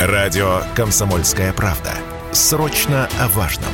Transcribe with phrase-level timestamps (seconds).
[0.00, 1.90] Радио «Комсомольская правда».
[2.32, 3.68] Срочно о важном.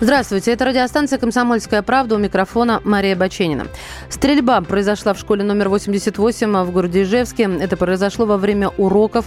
[0.00, 3.66] Здравствуйте, это радиостанция «Комсомольская правда» у микрофона Мария Баченина.
[4.08, 7.42] Стрельба произошла в школе номер 88 в городе Ижевске.
[7.60, 9.26] Это произошло во время уроков.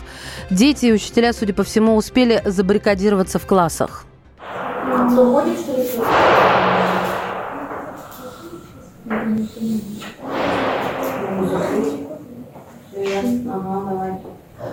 [0.50, 4.06] Дети и учителя, судя по всему, успели забаррикадироваться в классах.
[13.48, 14.25] Ага, давай.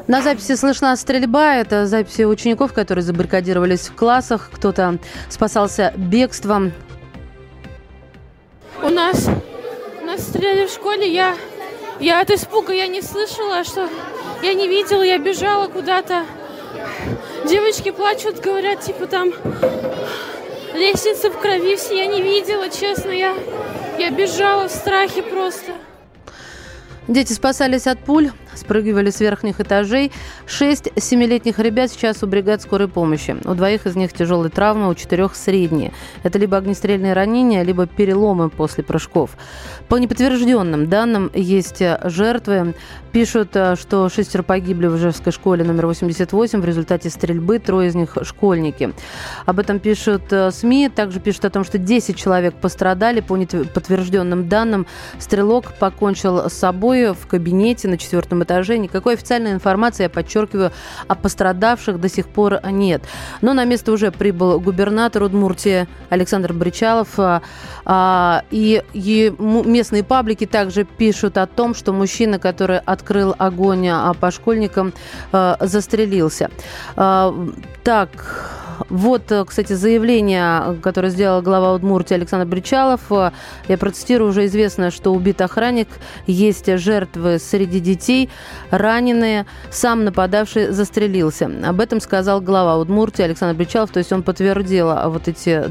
[0.09, 1.55] На записи слышна стрельба.
[1.55, 4.51] Это записи учеников, которые забаррикадировались в классах.
[4.53, 4.99] Кто-то
[5.29, 6.73] спасался бегством.
[8.83, 9.29] У нас,
[10.01, 11.13] у нас стреляли в школе.
[11.13, 11.37] Я,
[12.01, 13.89] я от испуга я не слышала, что
[14.43, 16.25] я не видела, я бежала куда-то.
[17.49, 19.33] Девочки плачут, говорят, типа там
[20.75, 23.35] лестница в крови, все я не видела, честно, я,
[23.99, 25.73] я бежала в страхе просто.
[27.09, 30.13] Дети спасались от пуль, спрыгивали с верхних этажей.
[30.47, 33.37] Шесть семилетних ребят сейчас у бригад скорой помощи.
[33.45, 35.93] У двоих из них тяжелые травмы, у четырех средние.
[36.23, 39.31] Это либо огнестрельные ранения, либо переломы после прыжков.
[39.89, 42.75] По неподтвержденным данным есть жертвы.
[43.13, 48.17] Пишут, что шестеро погибли в Ижевской школе номер 88 в результате стрельбы, трое из них
[48.23, 48.93] школьники.
[49.45, 50.89] Об этом пишут э, СМИ.
[50.89, 53.21] Также пишут о том, что 10 человек пострадали.
[53.21, 54.87] По неподтвержденным данным,
[55.19, 58.79] стрелок покончил с собой в кабинете на четвертом этаже.
[58.79, 60.73] Никакой официальной информации, я подчеркиваю,
[61.09, 63.03] о пострадавших до сих пор нет.
[63.41, 67.09] Но на место уже прибыл губернатор Удмуртии Александр Бричалов.
[67.19, 67.43] А,
[67.85, 68.83] а, и,
[69.39, 74.93] местные паблики также пишут о том, что мужчина, который открыл огонь а, по школьникам,
[75.61, 76.51] застрелился.
[76.95, 83.01] Так, вот, э, кстати, заявление, которое сделал глава Удмуртии Александр Бричалов.
[83.11, 83.31] Э,
[83.69, 85.89] я процитирую, уже известно, что убит охранник,
[86.27, 88.31] есть жертвы среди детей,
[88.71, 91.51] раненые, сам нападавший застрелился.
[91.65, 95.65] Об этом сказал глава Удмуртии Александр Бричалов, то есть он подтвердил а, вот эти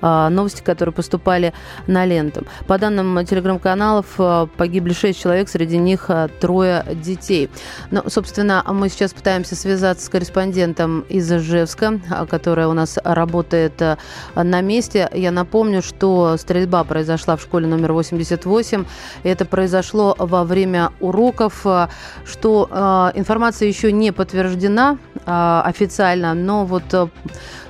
[0.00, 1.52] а, новости, которые поступали
[1.86, 2.46] на ленту.
[2.66, 7.50] По данным телеграм-каналов, э, погибли шесть человек, среди них трое детей.
[7.90, 13.96] Ну, собственно, мы сейчас пытаемся связаться с корреспондентом из Ижевска, которая у нас работает э,
[14.34, 15.08] на месте.
[15.12, 18.84] Я напомню, что стрельба произошла в школе номер 88.
[19.22, 21.88] Это произошло во время уроков, э,
[22.24, 26.84] что э, информация еще не подтверждена официально, но вот,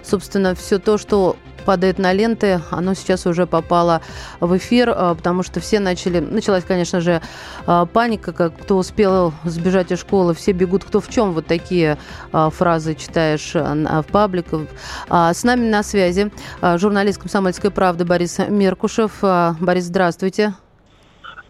[0.03, 1.37] собственно, все то, что
[1.67, 4.01] падает на ленты, оно сейчас уже попало
[4.41, 6.21] в эфир, а, потому что все начали...
[6.21, 7.21] Началась, конечно же,
[7.67, 11.33] а, паника, как кто успел сбежать из школы, все бегут кто в чем.
[11.33, 11.99] Вот такие
[12.33, 14.63] а, фразы читаешь в пабликах.
[15.11, 16.31] С нами на связи
[16.63, 19.13] журналист «Комсомольской правды» Борис Меркушев.
[19.61, 20.55] Борис, здравствуйте.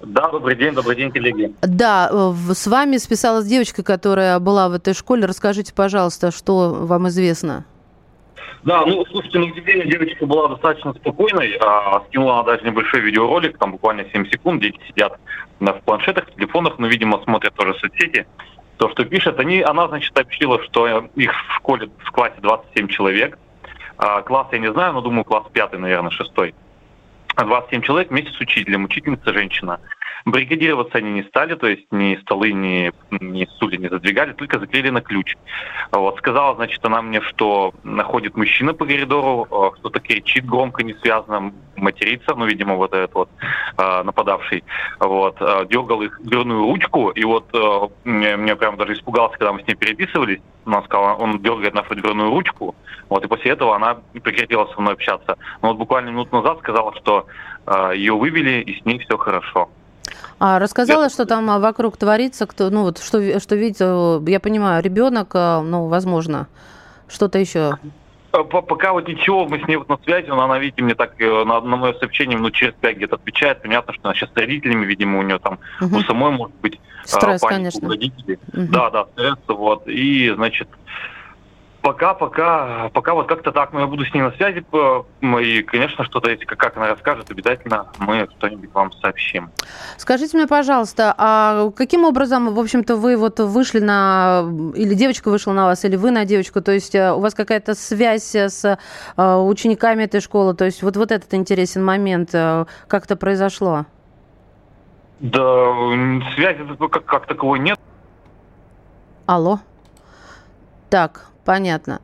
[0.00, 1.54] Да, добрый день, добрый день, коллеги.
[1.60, 2.10] Да,
[2.54, 5.26] с вами списалась девочка, которая была в этой школе.
[5.26, 7.64] Расскажите, пожалуйста, что вам известно?
[8.62, 11.56] Да, ну, слушайте, на удивление девочка была достаточно спокойной.
[11.60, 15.18] А, скинула она даже небольшой видеоролик, там буквально 7 секунд, дети сидят
[15.60, 18.26] на, в планшетах, в телефонах, но, видимо, смотрят тоже соцсети.
[18.78, 23.38] То, что пишет, они, она, значит, сообщила, что их в школе, в классе 27 человек.
[23.98, 26.32] А, класс я не знаю, но думаю, класс 5, наверное, 6.
[27.36, 29.80] 27 человек вместе с учителем, учительница женщина.
[30.26, 34.90] Бригадироваться они не стали, то есть ни столы, ни, ни стулья не задвигали, только заклеили
[34.90, 35.36] на ключ.
[35.92, 40.94] Вот, сказала, значит, она мне, что находит мужчина по коридору, э, кто-то кричит громко, не
[40.94, 43.28] связано, матерится, ну, видимо, вот этот вот
[43.78, 44.64] э, нападавший,
[44.98, 47.46] вот, э, дергал их дверную ручку, и вот
[48.02, 51.94] мне, мне прям даже испугался, когда мы с ней переписывались, он сказал, он дергает нашу
[51.94, 52.74] дверную ручку,
[53.08, 55.38] вот, и после этого она прекратила со мной общаться.
[55.62, 57.26] Но вот буквально минут назад сказала, что
[57.94, 59.70] ее вывели, и с ней все хорошо.
[60.38, 61.08] А рассказала, я...
[61.08, 65.60] что там а, вокруг творится, кто, ну вот что, что видит, я понимаю, ребенок, э,
[65.60, 66.46] ну, возможно,
[67.08, 67.78] что-то еще.
[68.30, 71.44] Пока вот ничего, мы с ней вот на связи, но она, видите, мне так э,
[71.44, 73.62] на, на мое сообщение минут через пять где-то отвечает.
[73.62, 75.96] Понятно, что она сейчас с родителями, видимо, у нее там угу.
[75.96, 77.88] у самой может быть стресс, конечно.
[77.88, 78.38] родителей.
[78.52, 78.66] Угу.
[78.68, 79.88] Да, да, стресс, вот.
[79.88, 80.68] И, значит,
[81.86, 84.66] Пока, пока, пока вот как-то так, но я буду с ней на связи,
[85.20, 89.52] и, конечно, что-то, если как она расскажет, обязательно мы что-нибудь вам сообщим.
[89.96, 94.42] Скажите мне, пожалуйста, а каким образом, в общем-то, вы вот вышли на,
[94.74, 97.76] или девочка вышла на вас, или вы на девочку, то есть э, у вас какая-то
[97.76, 103.04] связь с э, учениками этой школы, то есть вот, вот этот интересен момент, э, как
[103.04, 103.86] это произошло?
[105.20, 105.72] Да,
[106.34, 107.78] связи как, как таковой нет.
[109.26, 109.60] Алло.
[110.90, 112.00] Так, Понятно.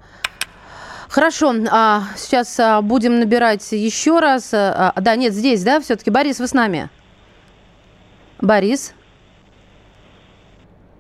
[1.09, 4.55] Хорошо, а, сейчас а, будем набирать еще раз.
[4.55, 6.11] А, да, нет, здесь, да, все-таки.
[6.11, 6.89] Борис, вы с нами?
[8.41, 8.95] Борис?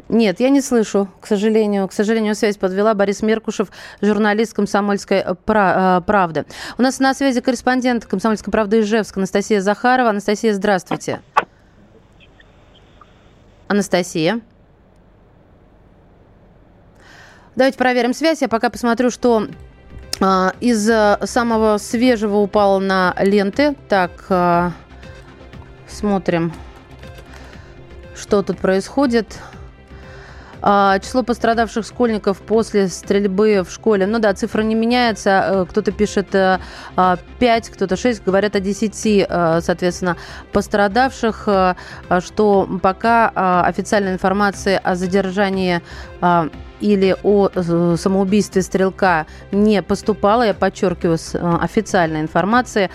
[0.08, 1.88] Нет, я не слышу, к сожалению.
[1.88, 3.68] К сожалению, связь подвела Борис Меркушев,
[4.02, 6.44] журналист «Комсомольской правды».
[6.76, 10.10] У нас на связи корреспондент «Комсомольской правды» Ижевск Анастасия Захарова.
[10.10, 11.22] Анастасия, здравствуйте.
[13.68, 14.40] Анастасия.
[17.54, 18.40] Давайте проверим связь.
[18.40, 19.46] Я пока посмотрю, что
[20.20, 20.90] а, из
[21.28, 23.74] самого свежего упало на ленты.
[23.88, 24.72] Так, а,
[25.86, 26.52] смотрим,
[28.14, 29.38] что тут происходит.
[30.64, 34.06] А, число пострадавших школьников после стрельбы в школе.
[34.06, 35.44] Ну да, цифра не меняется.
[35.44, 38.22] Э, кто-то пишет 5, э, кто-то 6.
[38.24, 40.16] Говорят о 10, э, соответственно,
[40.52, 41.48] пострадавших.
[42.20, 45.82] Что пока официальной информации о задержании
[46.82, 52.90] или о э, самоубийстве стрелка не поступало, я подчеркиваю, с э, официальной информации.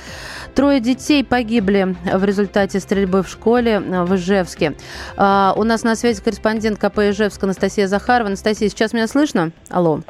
[0.54, 4.74] Трое детей погибли в результате стрельбы в школе э, в Ижевске.
[5.16, 8.28] А, у нас на связи корреспондент КП Ижевск Анастасия Захарова.
[8.28, 9.52] Анастасия, сейчас меня слышно?
[9.70, 10.02] Алло.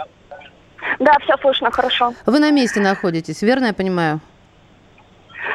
[0.99, 2.13] Да, все слышно, хорошо.
[2.25, 4.19] Вы на месте находитесь, верно я понимаю?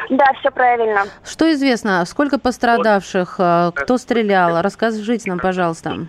[0.09, 1.05] Да, все правильно.
[1.25, 2.03] Что известно?
[2.05, 3.33] Сколько пострадавших?
[3.33, 4.61] Кто стрелял?
[4.61, 6.07] Расскажите нам, пожалуйста.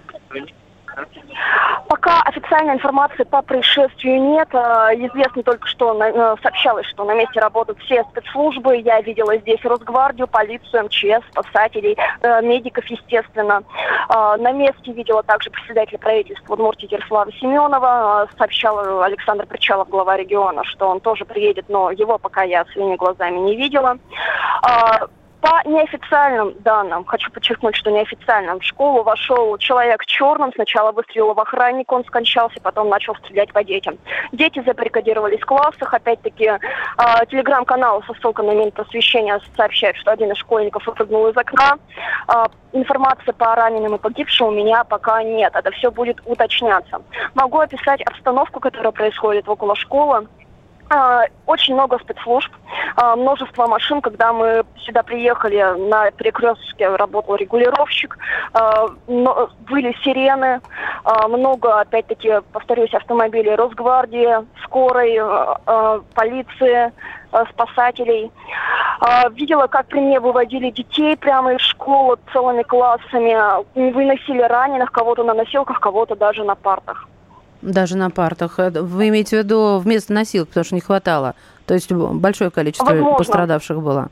[1.89, 4.49] Пока официальной информации по происшествию нет.
[4.53, 8.77] А, известно только, что э, сообщалось, что на месте работают все спецслужбы.
[8.79, 13.63] Я видела здесь Росгвардию, полицию, МЧС, спасателей, э, медиков, естественно.
[14.09, 18.29] На месте видела также председателя правительства Удмуртии Ярослава Семенова.
[18.39, 23.39] Сообщал Александр Причалов, глава региона, что он тоже приедет, но его пока я своими глазами
[23.39, 23.99] не видела.
[25.45, 31.35] По неофициальным данным, хочу подчеркнуть, что неофициальным, в школу вошел человек в черном, сначала выстрелил
[31.35, 33.99] в охранника, он скончался, потом начал стрелять по детям.
[34.33, 36.59] Дети забаррикадировались в классах, опять-таки э,
[37.31, 41.77] телеграм-канал со ссылкой на Минпросвещения сообщает, что один из школьников выпрыгнул из окна.
[42.27, 47.03] Э, информации по раненым и погибшим у меня пока нет, это все будет уточняться.
[47.35, 50.27] Могу описать обстановку, которая происходит около школы.
[50.91, 52.53] А, очень много спецслужб,
[52.97, 54.01] а, множество машин.
[54.01, 58.19] Когда мы сюда приехали, на перекрестке работал регулировщик,
[58.53, 60.61] а, были сирены,
[61.29, 65.21] много, опять-таки, повторюсь, автомобилей Росгвардии, скорой,
[66.15, 66.93] полиции,
[67.51, 68.31] спасателей.
[69.33, 73.37] Видела, как при мне выводили детей прямо из школы целыми классами,
[73.75, 77.07] выносили раненых, кого-то на носилках, кого-то даже на партах.
[77.65, 78.59] Даже на партах.
[78.59, 81.35] Э, вы имеете в виду вместо носилок, потому что не хватало?
[81.67, 83.17] То есть большое количество Возможно.
[83.17, 84.11] пострадавших было?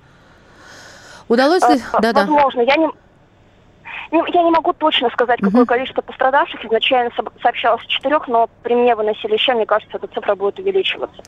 [1.29, 1.77] Удалось ли?
[1.77, 2.65] Э, да, Возможно.
[2.65, 2.73] Да.
[2.73, 6.65] Я не, я не могу точно сказать, какое uh количество пострадавших.
[6.65, 7.11] Изначально
[7.43, 11.23] сообщалось четырех, но при мне выносили еще, мне кажется, эта цифра будет увеличиваться.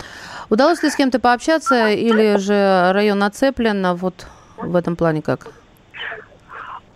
[0.49, 3.85] Удалось ли с кем-то пообщаться или же район оцеплен?
[3.85, 4.27] А вот
[4.57, 5.49] в этом плане как?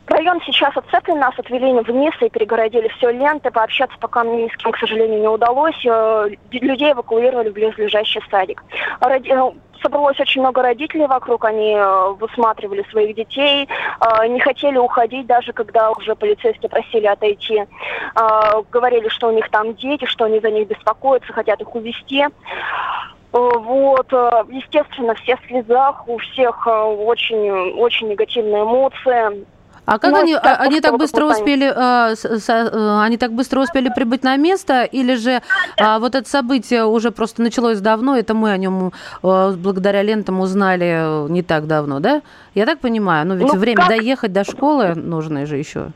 [0.09, 3.51] Район сейчас отцеплен, нас отвели вниз и перегородили все ленты.
[3.51, 5.85] Пообщаться пока мне ни с кем, к сожалению, не удалось.
[5.85, 8.65] Э, людей эвакуировали в близлежащий садик.
[9.01, 9.31] Роди...
[9.31, 9.51] Э,
[9.83, 13.69] собралось очень много родителей вокруг, они э, высматривали своих детей,
[14.29, 17.65] не хотели уходить, даже когда уже полицейские просили отойти.
[18.73, 22.27] Говорили, что у них там дети, что они за них беспокоятся, хотят их увезти.
[23.31, 29.47] Вот, естественно, все в слезах, у всех очень, очень негативные эмоции.
[29.89, 33.61] А как они, а, они так быстро успели, а, с, с, а, они так быстро
[33.63, 35.41] успели прибыть на место, или же
[35.79, 38.93] а, вот это событие уже просто началось давно, это мы о нем
[39.23, 42.21] а, благодаря лентам узнали не так давно, да?
[42.55, 43.89] Я так понимаю, ну ведь ну, время как?
[43.89, 45.93] доехать до школы нужно же еще.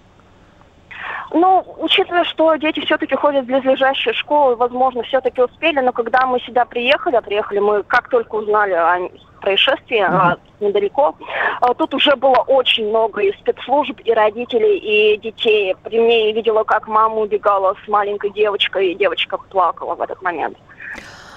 [1.35, 6.39] Ну, учитывая, что дети все-таки ходят в близлежащие школы, возможно, все-таки успели, но когда мы
[6.41, 9.09] сюда приехали, а приехали мы как только узнали о
[9.41, 11.17] происшествии а, недалеко,
[11.61, 15.75] а, тут уже было очень много и спецслужб, и родителей, и детей.
[15.83, 20.21] При мне я видела, как мама убегала с маленькой девочкой, и девочка плакала в этот
[20.23, 20.59] момент.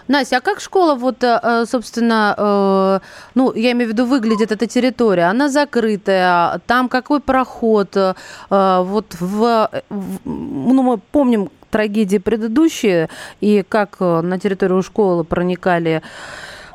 [0.07, 2.99] Настя, а как школа, вот, э, э, собственно, э,
[3.33, 5.23] ну, я имею в виду, выглядит эта территория?
[5.23, 7.95] Она закрытая, там какой проход?
[8.49, 13.09] Вот в, ну, мы помним трагедии предыдущие,
[13.41, 16.01] и как на территорию школы проникали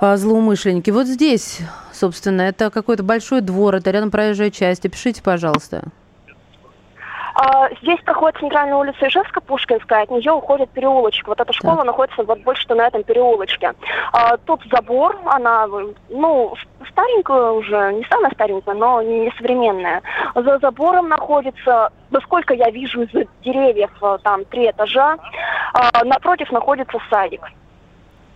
[0.01, 0.91] злоумышленники.
[0.91, 1.59] Вот здесь,
[1.93, 4.85] собственно, это какой-то большой двор, это рядом проезжая часть.
[4.85, 5.85] Опишите, пожалуйста.
[7.35, 11.29] А, здесь проходит центральная улица Ижевска, Пушкинская, от нее уходит переулочек.
[11.29, 11.85] Вот эта школа да.
[11.85, 13.75] находится вот больше на этом переулочке.
[14.13, 15.67] А, тут забор, она,
[16.09, 16.55] ну,
[16.91, 20.03] старенькая уже, не самая старенькая, но не современная.
[20.35, 25.17] За забором находится, насколько я вижу из деревьев, э, там три этажа.
[25.73, 27.43] А, напротив находится садик.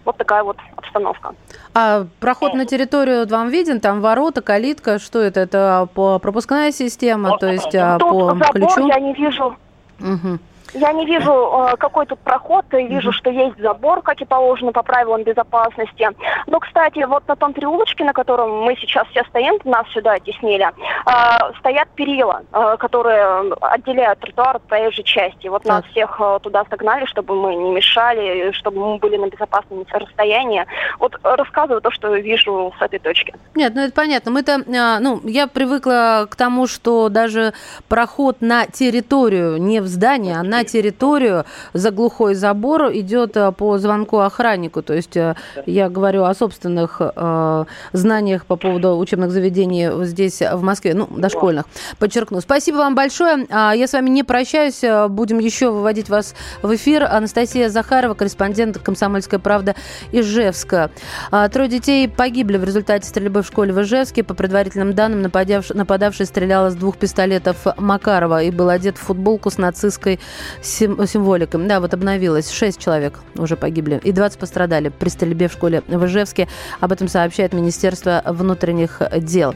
[0.05, 1.35] Вот такая вот обстановка.
[1.73, 3.81] А проход на территорию вам виден?
[3.81, 4.99] Там ворота, калитка?
[4.99, 5.41] Что это?
[5.41, 8.87] Это по пропускная система, то есть а, Тут по забор ключу?
[8.89, 9.57] я не вижу.
[10.01, 10.39] Угу.
[10.73, 14.83] Я не вижу, э, какой тут проход, вижу, что есть забор, как и положено по
[14.83, 16.09] правилам безопасности.
[16.47, 20.67] Но, кстати, вот на том переулочке, на котором мы сейчас все стоим, нас сюда теснили,
[20.67, 25.49] э, стоят перила, э, которые отделяют тротуар от проезжей части.
[25.49, 30.67] Вот нас всех туда согнали, чтобы мы не мешали, чтобы мы были на безопасном расстоянии.
[30.99, 33.35] Вот рассказываю то, что вижу с этой точки.
[33.55, 34.31] Нет, ну это понятно.
[34.31, 37.53] Мы-то, ну, я привыкла к тому, что даже
[37.89, 43.79] проход на территорию, не в здание, а на территорию за глухой забор идет э, по
[43.79, 44.83] звонку охраннику.
[44.83, 45.35] То есть э,
[45.67, 51.65] я говорю о собственных э, знаниях по поводу учебных заведений здесь, в Москве, ну, дошкольных,
[51.99, 52.41] подчеркну.
[52.41, 53.47] Спасибо вам большое.
[53.51, 54.83] А, я с вами не прощаюсь.
[55.09, 57.05] Будем еще выводить вас в эфир.
[57.05, 59.75] Анастасия Захарова, корреспондент «Комсомольская правда»
[60.13, 60.91] Ижевска.
[61.31, 64.23] А, трое детей погибли в результате стрельбы в школе в Ижевске.
[64.23, 69.59] По предварительным данным, нападавший стрелял из двух пистолетов Макарова и был одет в футболку с
[69.59, 70.21] нацистской
[70.63, 71.67] сим- символикой.
[71.67, 72.51] Да, вот обновилось.
[72.51, 76.49] Шесть человек уже погибли и 20 пострадали при стрельбе в школе в Ижевске.
[76.81, 79.55] Об этом сообщает Министерство внутренних дел.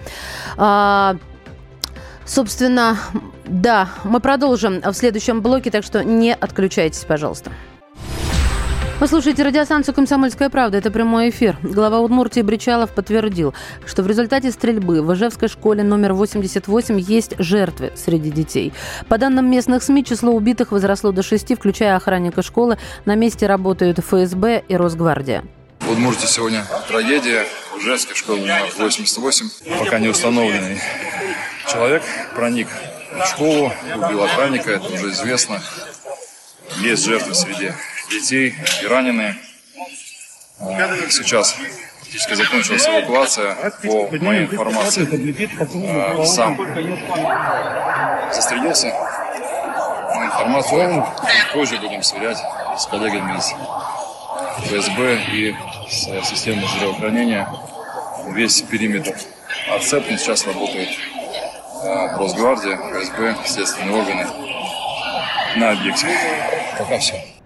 [0.57, 1.16] А,
[2.25, 2.99] собственно,
[3.47, 7.50] да, мы продолжим в следующем блоке, так что не отключайтесь, пожалуйста.
[9.00, 10.76] Вы слушаете радиостанцию «Комсомольская правда».
[10.76, 11.57] Это прямой эфир.
[11.62, 13.55] Глава Удмуртии Бричалов подтвердил,
[13.87, 18.73] что в результате стрельбы в Ижевской школе номер 88 есть жертвы среди детей.
[19.09, 22.76] По данным местных СМИ, число убитых возросло до шести, включая охранника школы.
[23.05, 25.45] На месте работают ФСБ и Росгвардия.
[25.78, 27.47] В Удмуртии сегодня трагедия.
[27.76, 29.78] В Ижевской школе номер 88.
[29.78, 30.81] Пока не установленный
[31.71, 32.02] человек
[32.35, 32.67] проник
[33.12, 35.62] в школу, убил охранника, это уже известно.
[36.81, 37.71] Есть жертвы среди
[38.10, 39.36] детей и раненые.
[41.10, 41.56] Сейчас
[42.00, 43.54] практически закончилась эвакуация.
[43.82, 45.06] По моей информации,
[45.90, 46.56] а, сам
[48.32, 48.92] застрелился.
[50.14, 51.06] Но информацию
[51.52, 52.38] позже будем сверять
[52.78, 53.54] с коллегами из
[54.64, 55.54] ФСБ и
[55.88, 57.48] с системой здравоохранения.
[58.32, 59.14] Весь периметр
[59.70, 60.18] отцеплен.
[60.18, 60.88] Сейчас работает
[61.82, 64.26] а, Росгвардия, ФСБ, следственные органы
[65.56, 66.06] на объекте.
[66.78, 67.38] Пока все.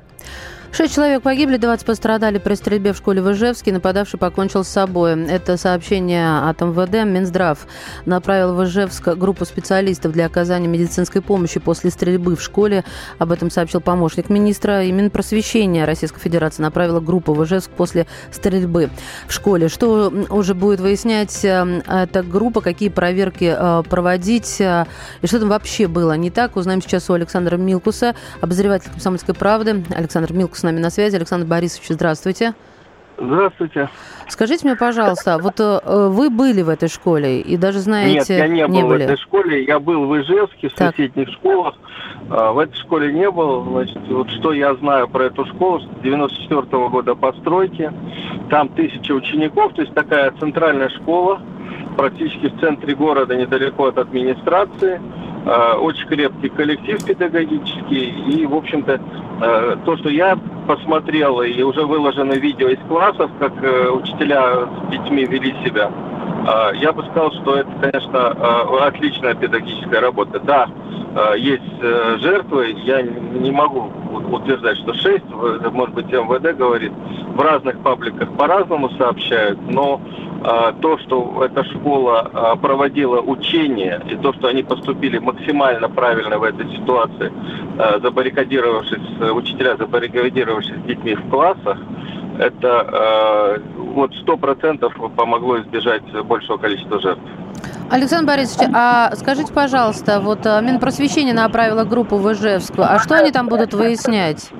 [0.74, 3.74] Шесть человек погибли, 20 пострадали при стрельбе в школе в Ижевске.
[3.74, 5.22] Нападавший покончил с собой.
[5.26, 7.04] Это сообщение от МВД.
[7.04, 7.66] Минздрав
[8.06, 12.84] направил в Ижевск группу специалистов для оказания медицинской помощи после стрельбы в школе.
[13.18, 14.82] Об этом сообщил помощник министра.
[14.84, 18.88] И Минпросвещения Российской Федерации направила группу в Ижевск после стрельбы
[19.28, 19.68] в школе.
[19.68, 24.86] Что уже будет выяснять э, эта группа, какие проверки э, проводить э,
[25.20, 29.84] и что там вообще было не так, узнаем сейчас у Александра Милкуса, обозреватель «Комсомольской правды».
[29.94, 31.16] Александр Милкус с нами на связи.
[31.16, 32.54] Александр Борисович, здравствуйте.
[33.18, 33.88] Здравствуйте.
[34.28, 38.14] Скажите мне, пожалуйста, вот э, вы были в этой школе и даже знаете...
[38.14, 39.02] Нет, я не, не был были.
[39.02, 39.64] в этой школе.
[39.64, 40.94] Я был в Ижевске, в так.
[40.94, 41.74] соседних школах.
[42.30, 43.64] А, в этой школе не был.
[43.64, 47.92] Значит, вот что я знаю про эту школу, с 94 -го года постройки.
[48.48, 51.40] Там тысяча учеников, то есть такая центральная школа,
[51.96, 55.00] практически в центре города, недалеко от администрации.
[55.44, 58.10] А, очень крепкий коллектив педагогический.
[58.28, 59.00] И, в общем-то,
[59.40, 64.90] а, то, что я посмотрел, и уже выложено видео из классов, как э, учителя с
[64.92, 65.90] детьми вели себя,
[66.74, 68.30] я бы сказал, что это, конечно,
[68.86, 70.40] отличная педагогическая работа.
[70.40, 70.68] Да,
[71.36, 73.90] есть э, жертвы, я не могу
[74.30, 75.24] утверждать, что 6,
[75.72, 76.92] может быть, МВД говорит,
[77.34, 80.00] в разных пабликах по-разному сообщают, но
[80.80, 86.42] то, что эта школа а, проводила учения, и то, что они поступили максимально правильно в
[86.42, 87.32] этой ситуации,
[87.78, 91.78] а, забаррикадировавшись, учителя забаррикадировавшись с детьми в классах,
[92.38, 97.22] это вот сто процентов помогло избежать большего количества жертв.
[97.90, 103.48] Александр Борисович, а скажите, пожалуйста, вот Минпросвещение направило группу в Ижевск, а что они там
[103.48, 104.50] будут выяснять?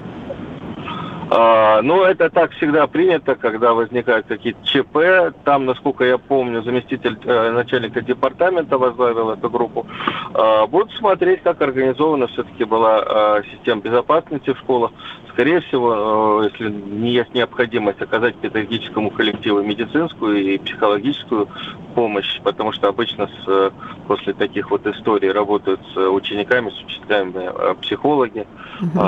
[1.35, 5.35] А, ну, это так всегда принято, когда возникают какие-то ЧП.
[5.45, 9.87] Там, насколько я помню, заместитель э, начальника департамента возглавил эту группу.
[10.35, 13.03] Э, будут смотреть, как организована все-таки была
[13.39, 14.91] э, система безопасности в школах.
[15.33, 21.49] Скорее всего, э, если не есть необходимость оказать педагогическому коллективу медицинскую и психологическую
[21.95, 23.71] помощь, потому что обычно с, э,
[24.07, 28.47] после таких вот историй работают с учениками, с учителями психологи.
[28.81, 29.01] Угу.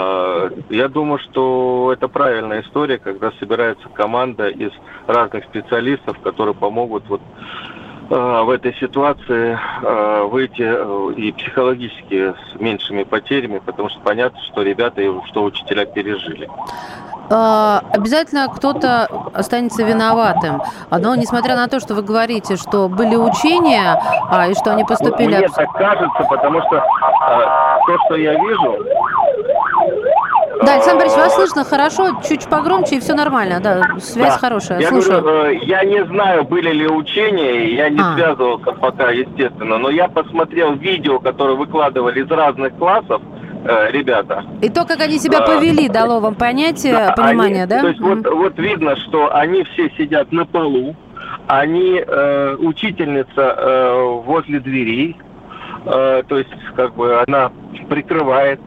[0.71, 4.71] Я думаю, что это правильная история, когда собирается команда из
[5.07, 7.21] разных специалистов, которые помогут вот
[8.09, 9.59] в этой ситуации
[10.29, 16.49] выйти и психологически с меньшими потерями, потому что понятно, что ребята, что учителя пережили.
[17.31, 20.63] А, обязательно кто-то останется виноватым.
[20.91, 23.99] Но несмотря на то, что вы говорите, что были учения,
[24.31, 25.39] а, и что они поступили...
[25.39, 26.85] Мне так кажется, потому что
[27.87, 28.79] то, что я вижу,
[30.65, 34.39] Да, Александр Борисович, вас слышно хорошо, чуть погромче, и все нормально, да, связь да.
[34.39, 35.21] хорошая, я слушаю.
[35.21, 38.15] Говорю, э, я не знаю, были ли учения, я не а.
[38.15, 43.21] связывался пока, естественно, но я посмотрел видео, которое выкладывали из разных классов,
[43.65, 44.45] э, ребята.
[44.63, 47.81] И то, как они себя повели, дало вам понятие, понимание, они, да?
[47.81, 48.23] То есть mm.
[48.23, 50.95] вот, вот видно, что они все сидят на полу,
[51.47, 55.17] они, э, учительница э, возле дверей,
[55.85, 57.51] э, то есть как бы она
[57.89, 58.61] прикрывает,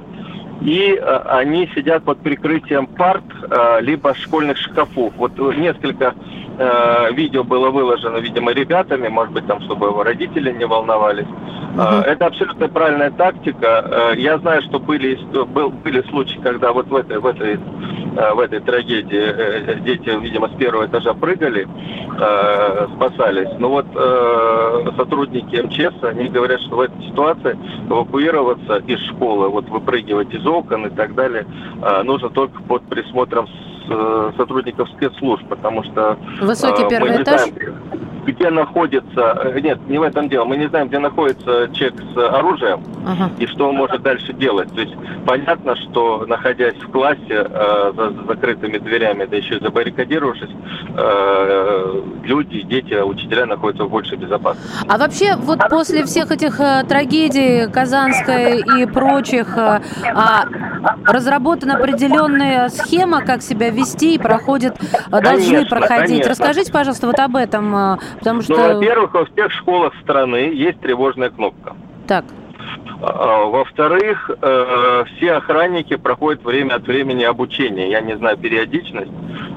[0.61, 5.13] и э, они сидят под прикрытием парт, э, либо школьных шкафов.
[5.17, 6.15] Вот несколько
[6.57, 11.27] э, видео было выложено, видимо, ребятами, может быть, там, чтобы родители не волновались.
[11.75, 12.01] Uh-huh.
[12.03, 14.13] Это абсолютно правильная тактика.
[14.17, 18.59] Я знаю, что были, был, были случаи, когда вот в этой, в этой, в этой
[18.61, 21.67] трагедии дети, видимо, с первого этажа прыгали,
[22.95, 23.49] спасались.
[23.59, 23.85] Но вот
[24.95, 27.55] сотрудники МЧС, они говорят, что в этой ситуации
[27.87, 31.45] эвакуироваться из школы, вот выпрыгивать из окон и так далее,
[32.03, 33.76] нужно только под присмотром Э,
[34.37, 36.17] сотрудников спецслужб, потому что...
[36.41, 37.41] Высокий э, первый этаж?
[37.41, 39.41] Знаем, где находится...
[39.43, 40.45] Э, нет, не в этом дело.
[40.45, 43.31] Мы не знаем, где находится человек с оружием ага.
[43.39, 44.71] и что он может дальше делать.
[44.75, 44.93] То есть
[45.25, 50.49] понятно, что находясь в классе э, за закрытыми дверями, да еще и забаррикадировавшись,
[50.95, 54.85] э, люди, дети, учителя находятся в большей безопасности.
[54.87, 60.13] А вообще вот после всех этих э, трагедий Казанской и прочих э, э,
[61.05, 64.75] разработана определенная схема, как себя вести и проходит,
[65.11, 66.23] э, должны конечно, проходить.
[66.23, 66.29] Конечно.
[66.29, 68.55] Расскажите, пожалуйста, вот об этом, э, потому ну, что...
[68.55, 71.75] Ну, во-первых, во всех школах страны есть тревожная кнопка.
[72.07, 72.25] Так.
[73.01, 77.89] А, во-вторых, э, все охранники проходят время от времени обучение.
[77.91, 79.11] Я не знаю периодичность,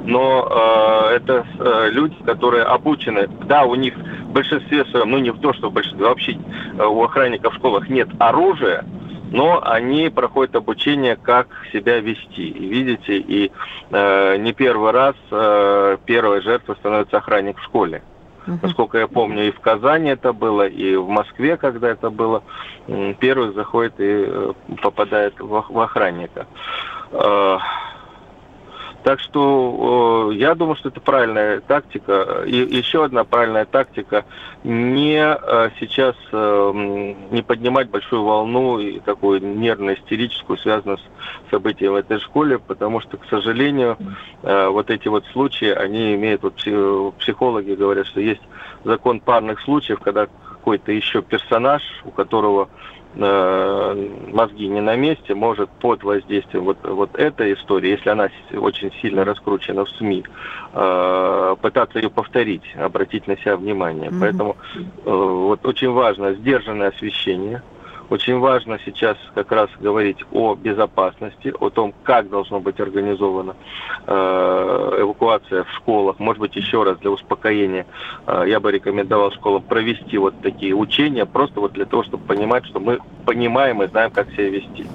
[0.04, 1.44] но это
[1.90, 3.28] люди, которые обучены.
[3.46, 6.38] Да, у них в большинстве своем, ну не в то, что в большинстве, вообще
[6.78, 8.84] у охранников в школах нет оружия,
[9.30, 12.48] но они проходят обучение, как себя вести.
[12.48, 13.52] И видите, и
[13.90, 18.02] э, не первый раз э, первой жертвой становится охранник в школе.
[18.46, 18.58] Uh-huh.
[18.62, 22.42] Насколько я помню, и в Казани это было, и в Москве, когда это было,
[23.18, 26.46] первый заходит и э, попадает в, охранника.
[29.02, 32.44] Так что э, я думаю, что это правильная тактика.
[32.46, 34.26] И еще одна правильная тактика
[34.62, 41.96] не э, сейчас э, не поднимать большую волну и такую нервно-истерическую, связанную с событием в
[41.96, 43.96] этой школе, потому что, к сожалению,
[44.42, 46.56] э, вот эти вот случаи, они имеют, вот
[47.18, 48.42] психологи говорят, что есть
[48.84, 52.68] закон парных случаев, когда какой-то еще персонаж, у которого
[53.14, 59.24] мозги не на месте, может под воздействием вот, вот этой истории, если она очень сильно
[59.24, 60.24] раскручена в СМИ,
[60.72, 64.10] э, пытаться ее повторить, обратить на себя внимание.
[64.10, 64.20] Mm-hmm.
[64.20, 67.62] Поэтому э, вот очень важно сдержанное освещение–
[68.10, 73.54] очень важно сейчас как раз говорить о безопасности, о том, как должно быть организована
[74.06, 76.18] э, эвакуация в школах.
[76.18, 77.86] Может быть, еще раз для успокоения
[78.26, 82.66] э, я бы рекомендовал школам провести вот такие учения, просто вот для того, чтобы понимать,
[82.66, 84.86] что мы понимаем и знаем, как себя вести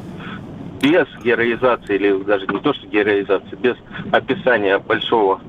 [0.82, 3.78] без героизации, или даже не то, что героизации, без
[4.12, 5.40] описания большого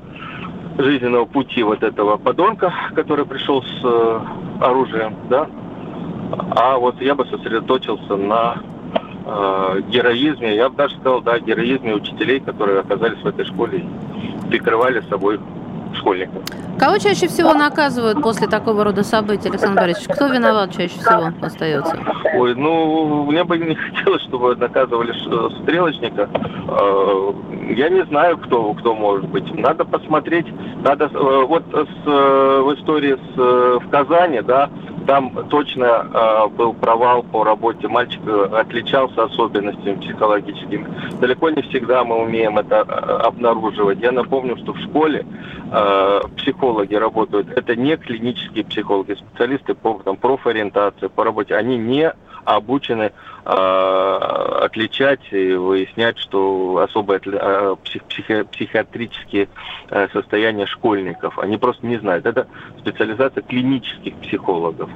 [0.78, 4.20] жизненного пути вот этого подонка, который пришел с э,
[4.60, 5.48] оружием, да,
[6.50, 8.56] а вот я бы сосредоточился на
[9.24, 14.48] э, героизме, я бы даже сказал, да, героизме учителей, которые оказались в этой школе и
[14.48, 15.40] прикрывали собой
[15.94, 16.42] школьников.
[16.78, 20.08] Кого чаще всего наказывают после такого рода событий, Александр Борисович?
[20.08, 21.96] Кто виноват чаще всего остается?
[22.34, 25.12] Ой, ну, мне бы не хотелось, чтобы наказывали
[25.62, 26.28] стрелочника.
[26.68, 27.32] Э,
[27.74, 29.52] я не знаю, кто, кто может быть.
[29.54, 30.46] Надо посмотреть.
[30.84, 34.68] Надо, э, вот с, э, в истории с, в Казани, да,
[35.06, 37.88] там точно э, был провал по работе.
[37.88, 40.86] Мальчик э, отличался особенностями психологическими.
[41.20, 42.82] Далеко не всегда мы умеем это э,
[43.26, 44.00] обнаруживать.
[44.00, 45.24] Я напомню, что в школе
[45.72, 47.48] э, психологи работают.
[47.56, 51.54] Это не клинические психологи, специалисты по там, профориентации, по работе.
[51.54, 52.12] Они не
[52.44, 53.12] обучены
[53.46, 59.48] отличать и выяснять, что особые э, псих, психи, психиатрические
[59.90, 61.38] э, состояния школьников.
[61.38, 62.26] Они просто не знают.
[62.26, 62.46] Это
[62.80, 64.90] специализация клинических психологов.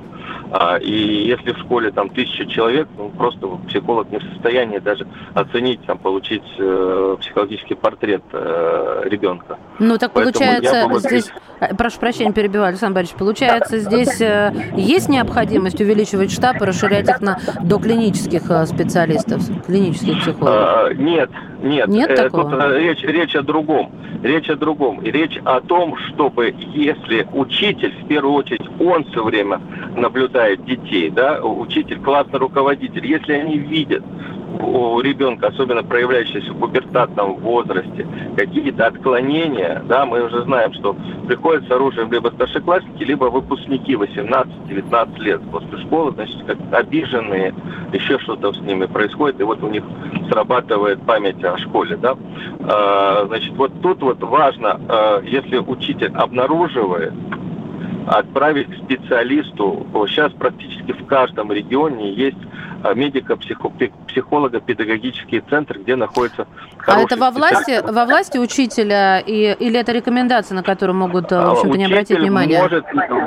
[0.53, 5.07] А, и если в школе там тысяча человек, ну, просто психолог не в состоянии даже
[5.35, 9.59] оценить, там, получить э, психологический портрет э, ребенка.
[9.79, 14.21] Ну, так Поэтому получается, бы здесь, э, прошу прощения, перебиваю, Александр Борисович, получается, здесь
[14.77, 20.49] есть необходимость увеличивать штаб и расширять их на доклинических э, специалистов, клинических психологов?
[20.49, 21.31] А, нет,
[21.63, 21.89] нет.
[21.89, 22.51] Нет э, такого?
[22.51, 23.93] Тут речь, речь о другом.
[24.23, 25.03] Речь о другом.
[25.03, 29.61] Речь о том, чтобы если учитель, в первую очередь, он все время
[29.97, 34.05] наблюдает детей, да, учитель, классный руководитель, если они видят,
[34.59, 41.67] у ребенка, особенно проявляющиеся в пубертатном возрасте, какие-то отклонения, да, мы уже знаем, что приходят
[41.69, 47.55] с оружием либо старшеклассники, либо выпускники 18-19 лет после школы, значит, как обиженные,
[47.93, 49.85] еще что-то с ними происходит, и вот у них
[50.31, 52.17] срабатывает память о школе, да.
[52.61, 57.13] А, значит, вот тут вот важно, а, если учитель обнаруживает
[58.07, 59.87] отправить к специалисту.
[60.09, 62.39] Сейчас практически в каждом регионе есть
[62.83, 66.47] а, медико-психолого-педагогические центры, где находятся
[66.87, 71.35] А это во власти, во власти учителя и, или это рекомендация, на которую могут, в
[71.35, 72.63] общем-то, не обратить внимания?
[72.63, 72.85] Может,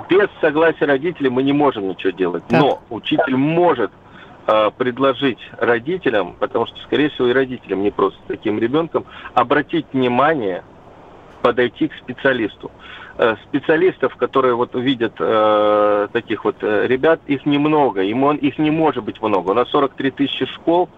[0.09, 2.43] без согласия родителей мы не можем ничего делать.
[2.47, 2.59] Так.
[2.59, 3.91] Но учитель может
[4.45, 10.63] а, предложить родителям, потому что, скорее всего, и родителям, не просто таким ребенком, обратить внимание,
[11.41, 12.69] подойти к специалисту.
[13.15, 18.57] Э, специалистов, которые вот видят э, таких вот э, ребят, их немного, им он, их
[18.57, 19.51] не может быть много.
[19.51, 20.89] У нас 43 тысячи школ,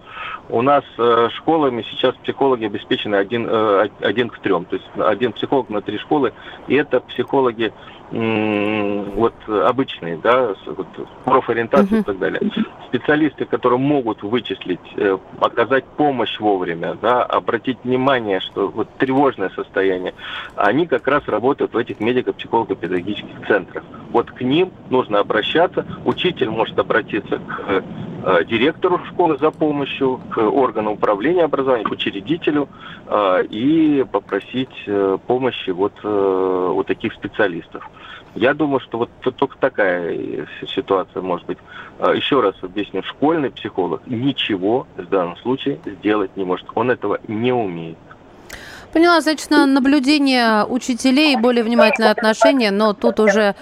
[0.48, 5.32] у нас э, школами сейчас психологи обеспечены один, э, один к трем, то есть один
[5.32, 6.32] психолог на три школы,
[6.68, 7.74] и это психологи
[8.12, 10.86] вот обычные, да, вот,
[11.24, 12.00] профориентации uh-huh.
[12.00, 12.40] и так далее.
[12.88, 20.14] Специалисты, которые могут вычислить, э, оказать помощь вовремя, да, обратить внимание, что вот тревожное состояние,
[20.56, 23.84] они как раз работают в этих медико-психолого-педагогических центрах.
[24.10, 27.82] Вот к ним нужно обращаться, учитель может обратиться к
[28.24, 32.68] э, директору школы за помощью, к органу управления образованием, к учредителю
[33.06, 34.88] э, и попросить
[35.26, 37.88] помощи вот у таких специалистов.
[38.36, 41.58] Я думаю, что вот только такая ситуация может быть.
[41.98, 46.66] А, еще раз объясню, школьный психолог ничего в данном случае сделать не может.
[46.74, 47.98] Он этого не умеет.
[48.92, 53.54] Поняла, значит, на наблюдение учителей более внимательное отношение, но тут уже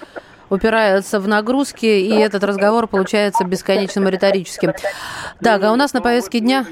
[0.51, 4.73] упираются в нагрузки, и этот разговор получается бесконечным риторическим.
[5.41, 6.67] Так, а у нас на повестке дня...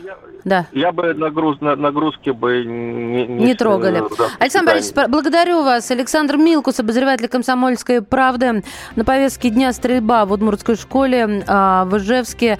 [0.45, 0.67] Да.
[0.73, 4.03] Я бы нагруз, нагрузки бы не, не, не трогали.
[4.19, 5.91] Да, Александр Борисович, благодарю вас.
[5.91, 8.63] Александр Милкус, обозреватель «Комсомольской правды».
[8.97, 12.59] На повестке дня стрельба в Удмуртской школе а, в Ижевске.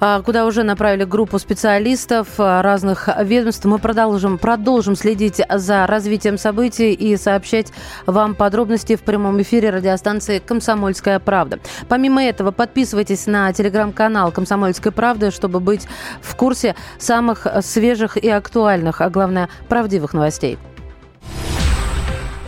[0.00, 3.64] А, куда уже направили группу специалистов а, разных ведомств.
[3.64, 7.72] Мы продолжим, продолжим следить за развитием событий и сообщать
[8.06, 11.58] вам подробности в прямом эфире радиостанции «Комсомольская правда».
[11.88, 15.88] Помимо этого, подписывайтесь на телеграм-канал «Комсомольская правда», чтобы быть
[16.22, 20.58] в курсе самых свежих и актуальных, а главное, правдивых новостей.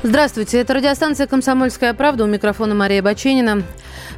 [0.02, 2.24] Здравствуйте, это радиостанция «Комсомольская правда».
[2.24, 3.64] У микрофона Мария Баченина.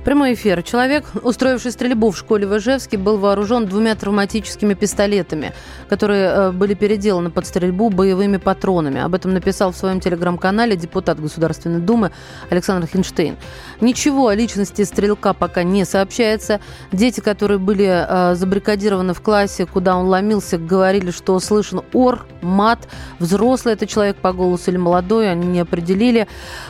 [0.04, 0.62] Прямой эфир.
[0.62, 5.52] Человек, устроивший стрельбу в школе в Ижевске, был вооружен двумя травматическими пистолетами,
[5.88, 9.00] которые э, были переделаны под стрельбу боевыми патронами.
[9.00, 12.10] Об этом написал в своем телеграм-канале депутат Государственной Думы
[12.50, 13.36] Александр Хинштейн.
[13.80, 16.60] Ничего о личности стрелка пока не сообщается.
[16.90, 22.88] Дети, которые были э, забаррикадированы в классе, куда он ломился, говорили, что слышен ор, мат.
[23.20, 26.26] Взрослый это человек по голосу или молодой, они не определили.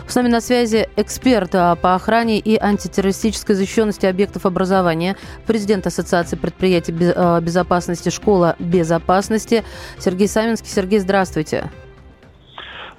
[0.06, 5.86] С нами на связи эксперт э, по охране и антитеррористической террористической защищенности объектов образования, президент
[5.86, 9.64] Ассоциации предприятий э, безопасности «Школа безопасности»
[9.98, 10.68] Сергей Савинский.
[10.68, 11.70] Сергей, здравствуйте.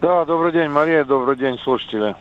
[0.01, 2.15] Да, добрый день, Мария, добрый день, слушатели.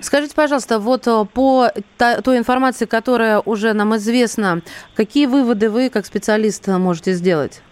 [0.00, 4.62] Скажите, пожалуйста, вот э, по той информации, которая уже нам известна,
[4.94, 7.62] какие выводы вы, как специалист, можете сделать?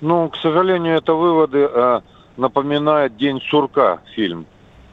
[0.00, 2.00] Ну, к сожалению, это выводы э,
[2.36, 4.46] напоминают «День сурка» фильм.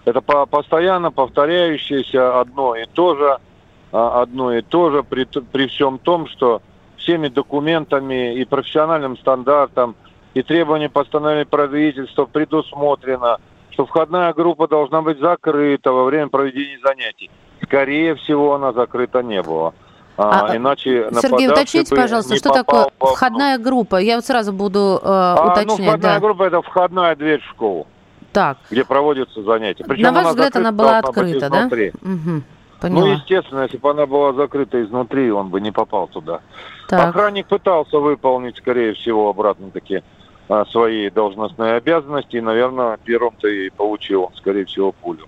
[0.06, 3.38] Это по постоянно повторяющееся одно и то же–
[3.94, 6.63] а, одно и то же, при, при всем том, что
[6.98, 9.96] всеми документами и профессиональным стандартам
[10.34, 13.38] и требованиям постановления правительства предусмотрено,
[13.70, 17.30] что входная группа должна быть закрыта во время проведения занятий.
[17.62, 19.74] Скорее всего, она закрыта не была.
[20.18, 23.98] А, а, иначе Сергей, уточните, пожалуйста, что такое входная группа?
[23.98, 25.78] Я вот сразу буду э, а, уточнять.
[25.80, 26.20] Ну, входная да.
[26.20, 27.86] группа– это входная дверь в школу.
[28.34, 28.58] Так.
[28.69, 29.84] Где проводятся занятия.
[29.84, 31.65] Причем На ваш взгляд, она была открыта, да?
[31.67, 32.41] Угу.
[32.82, 33.06] Поняла.
[33.06, 36.41] Ну, естественно, если бы она была закрыта изнутри, он бы не попал туда.
[36.89, 37.10] Так.
[37.10, 40.04] Охранник пытался выполнить, скорее всего, обратно-таки
[40.50, 45.28] а, свои должностные обязанности, и, наверное, первым-то и получил, скорее всего, пулю.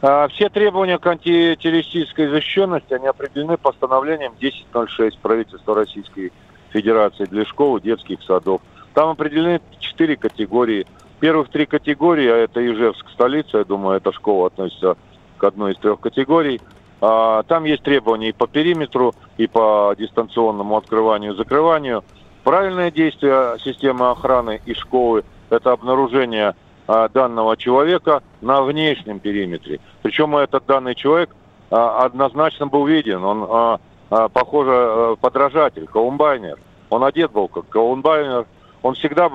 [0.00, 6.32] А, все требования к антитеррористической защищенности, они определены постановлением 10.06 правительства Российской
[6.70, 8.60] Федерации для школ и детских садов.
[8.94, 10.86] Там определены четыре категории.
[11.20, 14.96] Первых три категории, а это Ижевск, столица, я думаю, эта школа относится
[15.36, 16.60] к одной из трех категорий.
[17.00, 22.04] А, там есть требования и по периметру, и по дистанционному открыванию и закрыванию.
[22.44, 26.54] Правильное действие системы охраны и школы– это обнаружение
[26.86, 29.80] а, данного человека на внешнем периметре.
[30.02, 31.34] Причем этот данный человек
[31.70, 33.24] а, однозначно был виден.
[33.24, 36.58] Он, похоже, подражатель, колумбайнер.
[36.90, 38.46] Он одет был как колумбайнер.
[38.82, 39.30] Он всегда,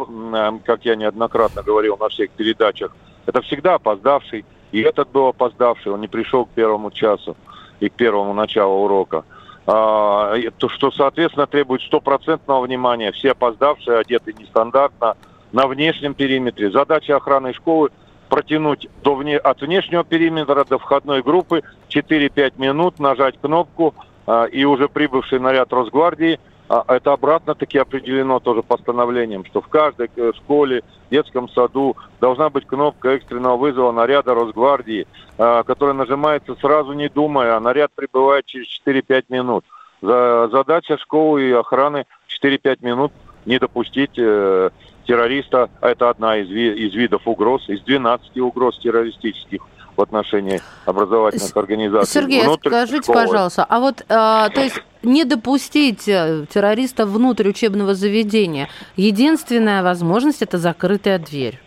[0.66, 4.46] как я неоднократно говорил на всех передачах, это всегда опоздавший.
[4.72, 7.38] И этот был опоздавший, он не пришел к первому часу
[7.80, 9.24] и к первому началу урока.
[9.66, 13.12] А, то, что, соответственно, требует стопроцентного внимания.
[13.12, 15.16] Все опоздавшие одеты нестандартно
[15.52, 16.72] на внешнем периметре.
[16.72, 17.92] Задача охраны школы
[18.30, 23.94] протянуть до вне, от внешнего периметра до входной группы 4-5 минут, нажать кнопку,
[24.26, 26.40] а, и уже прибывший наряд Росгвардии–
[26.88, 33.10] это обратно-таки определено тоже постановлением, что в каждой э, школе, детском саду должна быть кнопка
[33.10, 35.06] экстренного вызова наряда Росгвардии,
[35.38, 39.66] а, которая нажимается сразу не думая, а наряд прибывает через 4-5 минут.
[40.02, 43.14] Задача школы и охраны 4-5 минут
[43.46, 44.70] не допустить э,
[45.06, 49.62] террориста, а это одна из видов угроз, из 12 угроз террористических
[49.96, 52.22] в отношении образовательных организаций.
[52.22, 53.26] Сергей, скажите, школы.
[53.26, 60.42] пожалуйста, а вот, а, то есть не допустить э, террористов внутрь учебного заведения, единственная возможность–
[60.42, 61.60] это закрытая дверь.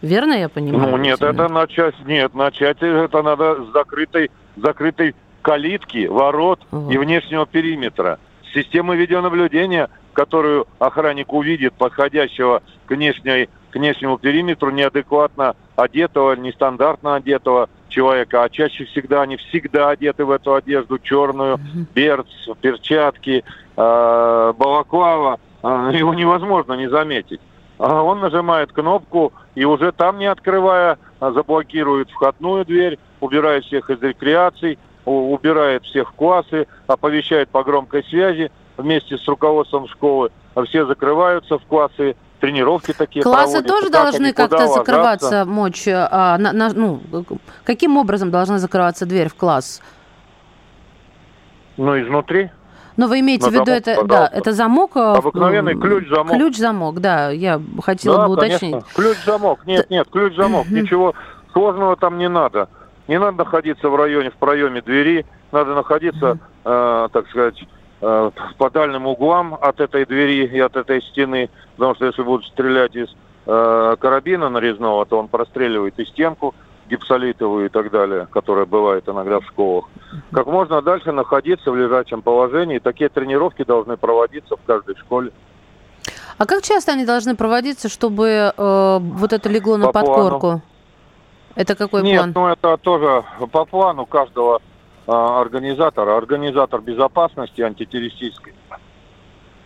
[0.00, 0.90] Верно я понимаю?
[0.90, 6.90] Ну, нет, это начать, нет, начать это надо с закрытой, закрытой калитки, ворот угу.
[6.90, 8.18] и внешнего периметра.
[8.54, 17.68] Системы видеонаблюдения, которую охранник увидит подходящего к внешней к внешнему периметру неадекватно одетого, нестандартно одетого
[17.88, 21.58] человека, а чаще всегда они всегда одеты в эту одежду черную,
[21.94, 22.28] берц,
[22.60, 23.44] перчатки,
[23.76, 27.40] э, балаклава, э, его невозможно не заметить.
[27.78, 33.88] А он нажимает кнопку и уже там, не открывая, а, заблокирует входную дверь, убирает всех
[33.90, 40.30] из рекреаций, убирает всех в классы, оповещает по громкой связи вместе с руководством школы,
[40.66, 46.52] все закрываются в классы, тренировки такие Классы тоже как должны как-то закрываться, мочь, а, на,
[46.52, 47.00] на, ну,
[47.64, 49.82] каким образом должна закрываться дверь в класс?
[51.76, 52.50] Ну, изнутри.
[52.96, 54.96] Но вы имеете на в виду замок, это, да, это замок?
[54.96, 56.34] Э, Обыкновенный ключ-замок.
[56.34, 58.84] Ключ-замок, да, я хотела да, бы уточнить.
[58.92, 61.14] Ключ-замок, нет, нет, ключ-замок, ничего
[61.52, 62.68] сложного там не надо.
[63.06, 67.64] Не надо находиться в районе, в проеме двери, надо находиться, э, так сказать,
[68.00, 72.94] по дальним углам от этой двери и от этой стены, потому что если будут стрелять
[72.94, 73.08] из
[73.46, 76.54] э, карабина нарезного, то он простреливает и стенку
[76.88, 79.86] гипсолитовую и так далее, которая бывает иногда в школах.
[80.32, 82.78] Как можно дальше находиться в лежачем положении.
[82.78, 85.32] Такие тренировки должны проводиться в каждой школе.
[86.38, 90.40] А как часто они должны проводиться, чтобы э, вот это легло на по подкорку?
[90.40, 90.62] Плану.
[91.56, 92.32] Это какой Нет, план?
[92.34, 94.62] ну это тоже по плану каждого
[95.08, 96.16] организатора.
[96.16, 98.54] Организатор безопасности антитеррористической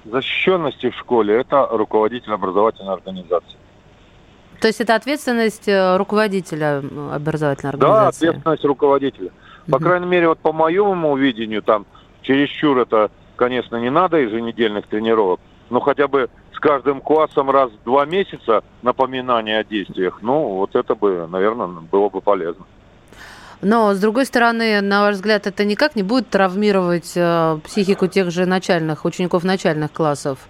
[0.05, 3.59] защищенности в школе– это руководитель образовательной организации.
[4.61, 7.81] То есть это ответственность э, руководителя образовательной организации?
[7.81, 9.31] Да, ответственность руководителя.
[9.69, 9.85] По угу.
[9.85, 11.87] крайней мере, вот по моему видению, там
[12.23, 17.85] чересчур это, конечно, не надо еженедельных тренировок, но хотя бы с каждым классом раз в
[17.85, 22.65] два месяца напоминание о действиях, ну, вот это бы, наверное, было бы полезно.
[23.63, 28.33] Но, с другой стороны, на ваш взгляд, это никак не будет травмировать э, психику тех
[28.33, 30.41] же начальных, учеников начальных классов?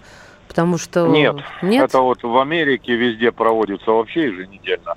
[0.47, 1.05] Потому что...
[1.07, 4.95] Нет, Нет, это вот в Америке везде проводится вообще еженедельно.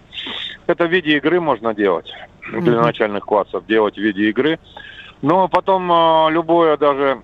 [0.66, 2.11] Это в виде игры можно делать
[2.50, 2.83] для mm-hmm.
[2.83, 4.59] начальных классов, делать в виде игры.
[5.20, 7.20] Но потом э, любое даже...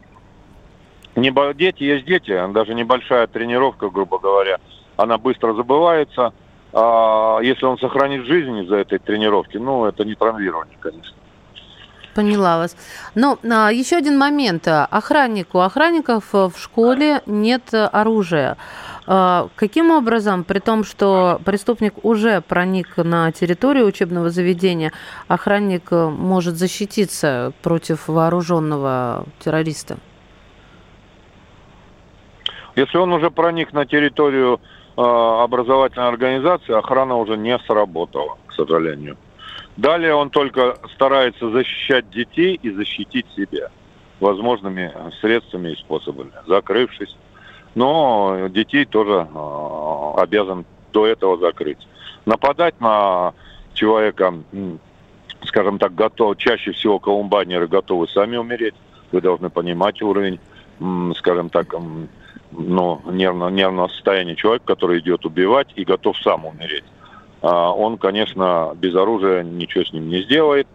[1.16, 1.54] Небо...
[1.54, 4.58] Дети есть дети, даже небольшая тренировка, грубо говоря,
[4.96, 6.34] она быстро забывается–
[6.72, 11.14] а если он сохранит жизнь из-за этой тренировки, ну, это не травмирование, конечно.
[12.14, 12.76] Поняла вас.
[13.14, 14.68] Но а, еще один момент.
[14.68, 15.60] Охраннику.
[15.60, 18.58] Охранников в школе нет оружия.
[19.06, 24.92] А, каким образом, при том, что преступник уже проник на территорию учебного заведения,
[25.28, 29.96] охранник может защититься против вооруженного террориста?
[32.76, 39.16] Если он уже проник на территорию Э, образовательной организации охрана уже не сработала, к сожалению.
[39.76, 43.70] Далее он только старается защищать детей и защитить себя
[44.20, 47.16] возможными средствами и способами, закрывшись.
[47.74, 51.78] Но детей тоже э, обязан до этого закрыть.
[52.26, 53.32] Нападать на
[53.72, 54.34] человека,
[55.44, 58.74] скажем так, готов, чаще всего колумбайнеры готовы сами умереть.
[59.10, 60.38] Вы должны понимать уровень,
[61.16, 61.74] скажем так,
[62.52, 66.84] ну, нервно, нервного состояния человек, который идет убивать и готов сам умереть.
[67.40, 70.68] А он, конечно, без оружия ничего с ним не сделает.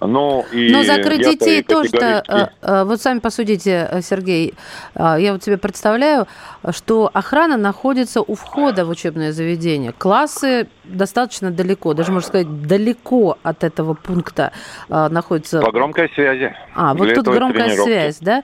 [0.00, 2.52] Ну, и Но закрыть детей тоже, категорически...
[2.62, 4.54] Э, вот сами посудите, э, Сергей,
[4.94, 6.28] э, я вот себе представляю,
[6.70, 9.92] что охрана находится у входа в учебное заведение.
[9.92, 14.52] Классы достаточно далеко, даже можно сказать, далеко от этого пункта
[14.88, 15.60] находятся.
[15.60, 16.54] По громкой связи.
[16.74, 18.42] А, вот тут громкая связь, да?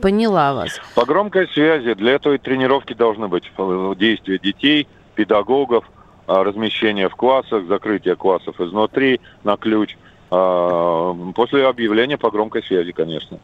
[0.00, 0.80] Поняла вас.
[0.94, 1.94] По громкой связи.
[1.94, 3.50] Для этого и тренировки должны быть.
[3.96, 5.84] Действия детей, педагогов,
[6.26, 9.96] размещение в классах, закрытие классов изнутри на ключ–
[10.32, 13.38] после объявления по громкой связи, конечно.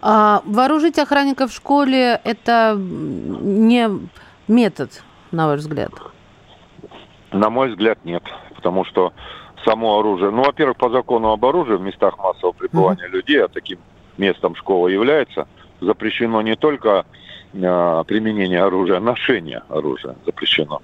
[0.00, 3.88] А вооружить охранника в школе– это не
[4.48, 5.90] метод, на ваш взгляд?
[7.32, 8.22] На мой взгляд, нет.
[8.54, 9.12] Потому что
[9.64, 10.30] само оружие...
[10.30, 13.12] Ну, во-первых, по закону об оружии в местах массового пребывания mm-hmm.
[13.12, 13.78] людей, а таким
[14.16, 15.46] местом школа является,
[15.80, 17.04] запрещено не только
[17.52, 20.80] э, применение оружия, ношение оружия запрещено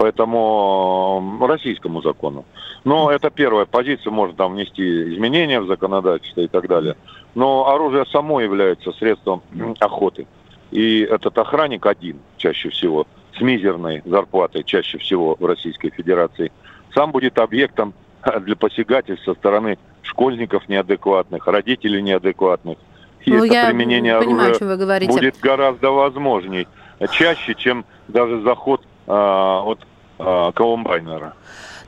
[0.00, 2.46] поэтому российскому закону.
[2.84, 4.82] Но это первая позиция, может там внести
[5.14, 6.96] изменения в законодательство и так далее.
[7.34, 9.42] Но оружие само является средством
[9.78, 10.26] охоты.
[10.70, 16.50] И этот охранник один, чаще всего, с мизерной зарплатой, чаще всего в Российской Федерации,
[16.94, 17.92] сам будет объектом
[18.40, 22.78] для посягательств со стороны школьников неадекватных, родителей неадекватных.
[23.26, 26.66] И ну, это применение понимаю, оружия будет гораздо возможней,
[27.10, 29.78] чаще, чем даже заход а, от
[30.18, 31.32] а, Колумбайнера.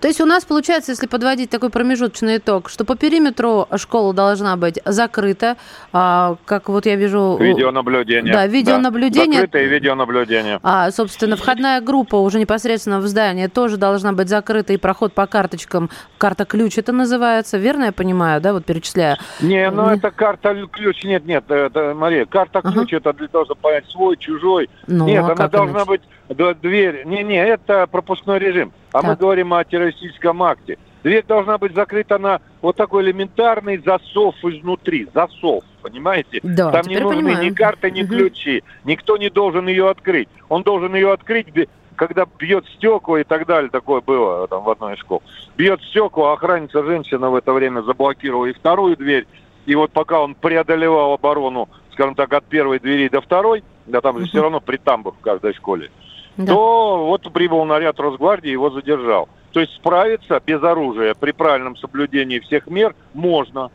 [0.03, 4.57] То есть у нас получается, если подводить такой промежуточный итог, что по периметру школа должна
[4.57, 5.57] быть закрыта,
[5.93, 7.37] а, как вот я вижу...
[7.39, 8.35] Видеонаблюдение.
[8.35, 9.43] Да, видеонаблюдение.
[9.43, 10.59] Да, закрытое видеонаблюдение.
[10.65, 15.29] А, собственно, входная группа уже непосредственно в здание тоже должна быть закрыта, и проход по
[15.29, 15.89] карточкам,
[16.19, 19.19] карта-ключ это называется, верно я понимаю, да, вот перечисляю?
[19.41, 22.97] Не, ну это карта-ключ, нет, нет, это, Мария, карта-ключ ага.
[22.97, 24.69] это для того, чтобы понять свой, чужой.
[24.89, 26.01] Ну, нет, а она должна иначе?
[26.29, 27.03] быть дверь.
[27.05, 28.73] Не-не, это пропускной режим.
[28.93, 29.05] А так.
[29.05, 30.79] мы говорим о террористическом акте.
[31.03, 35.09] Дверь должна быть закрыта на вот такой элементарный засов изнутри.
[35.13, 36.41] Засов, понимаете?
[36.43, 37.51] Да, Там не нужны понимаю.
[37.51, 38.15] ни карты, ни угу.
[38.15, 38.63] ключи.
[38.85, 40.29] Никто не должен ее открыть.
[40.49, 41.49] Он должен ее открыть,
[41.97, 43.71] когда бьет стекла и так далее.
[43.71, 45.23] Такое было там в одной из школ.
[45.57, 49.27] Бьет стекла, охранница женщина в это время заблокировала и вторую дверь.
[49.67, 54.19] И вот пока он преодолевал оборону, скажем так, от первой двери до второй, да там
[54.19, 54.29] же угу.
[54.29, 55.91] все равно притамбур в каждой школе,
[56.37, 56.53] да.
[56.53, 59.29] то вот прибыл наряд Росгвардии, его задержал.
[59.53, 63.71] То есть справиться без оружия при правильном соблюдении всех мер можно.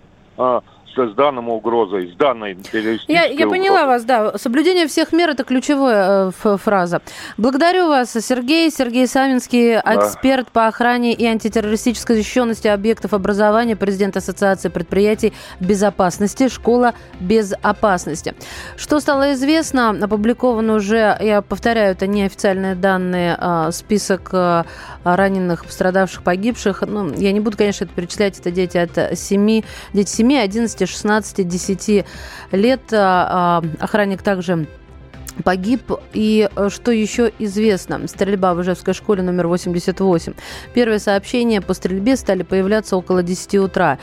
[0.96, 4.38] С данной угрозой, с данной террористической я, я поняла вас, да.
[4.38, 7.02] Соблюдение всех мер– это ключевая э, фраза.
[7.38, 8.72] Благодарю вас, Сергей.
[8.72, 9.96] Сергей Саминский, да.
[9.96, 18.36] эксперт по охране и антитеррористической защищенности объектов образования, президент Ассоциации предприятий безопасности, школа безопасности.
[18.76, 24.66] Что стало известно, опубликован уже, я повторяю, это неофициальные данные, а, список а,
[25.04, 26.84] раненых, пострадавших, погибших.
[26.88, 29.62] Ну, я не буду, конечно, это перечислять, это дети от 7,
[29.94, 32.06] дети 7, 11, 16-10
[32.52, 32.82] лет.
[32.92, 34.68] А, а, охранник также
[35.44, 35.92] погиб.
[36.14, 38.08] И э, что еще известно?
[38.08, 40.34] Стрельба в Ижевской школе номер 88.
[40.74, 44.00] Первые сообщения по стрельбе стали появляться около 10 утра.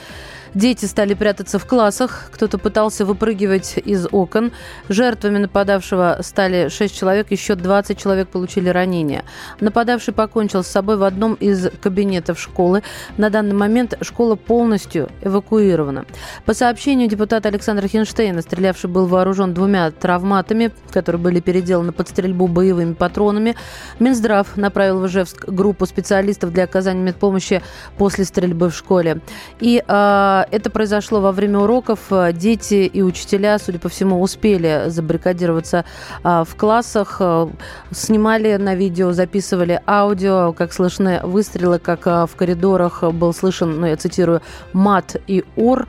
[0.54, 4.52] Дети стали прятаться в классах, кто-то пытался выпрыгивать из окон.
[4.88, 9.24] Жертвами нападавшего стали 6 человек, еще 20 человек получили ранения.
[9.58, 12.84] Нападавший покончил с собой в одном из кабинетов школы.
[13.16, 16.04] На данный момент школа полностью эвакуирована.
[16.44, 22.46] По сообщению депутата Александра Хинштейна, стрелявший был вооружен двумя травматами, которые были переделаны под стрельбу
[22.46, 23.56] боевыми патронами.
[23.98, 27.60] Минздрав направил в Ижевск группу специалистов для оказания медпомощи
[27.98, 29.20] после стрельбы в школе.
[29.58, 32.00] И э, это произошло во время уроков.
[32.32, 35.84] Дети и учителя, судя по всему, успели забаррикадироваться
[36.22, 37.50] а, в классах, а,
[37.90, 43.86] снимали на видео, записывали аудио, как слышны выстрелы, как а, в коридорах был слышен, ну,
[43.86, 45.86] я цитирую, мат и ур.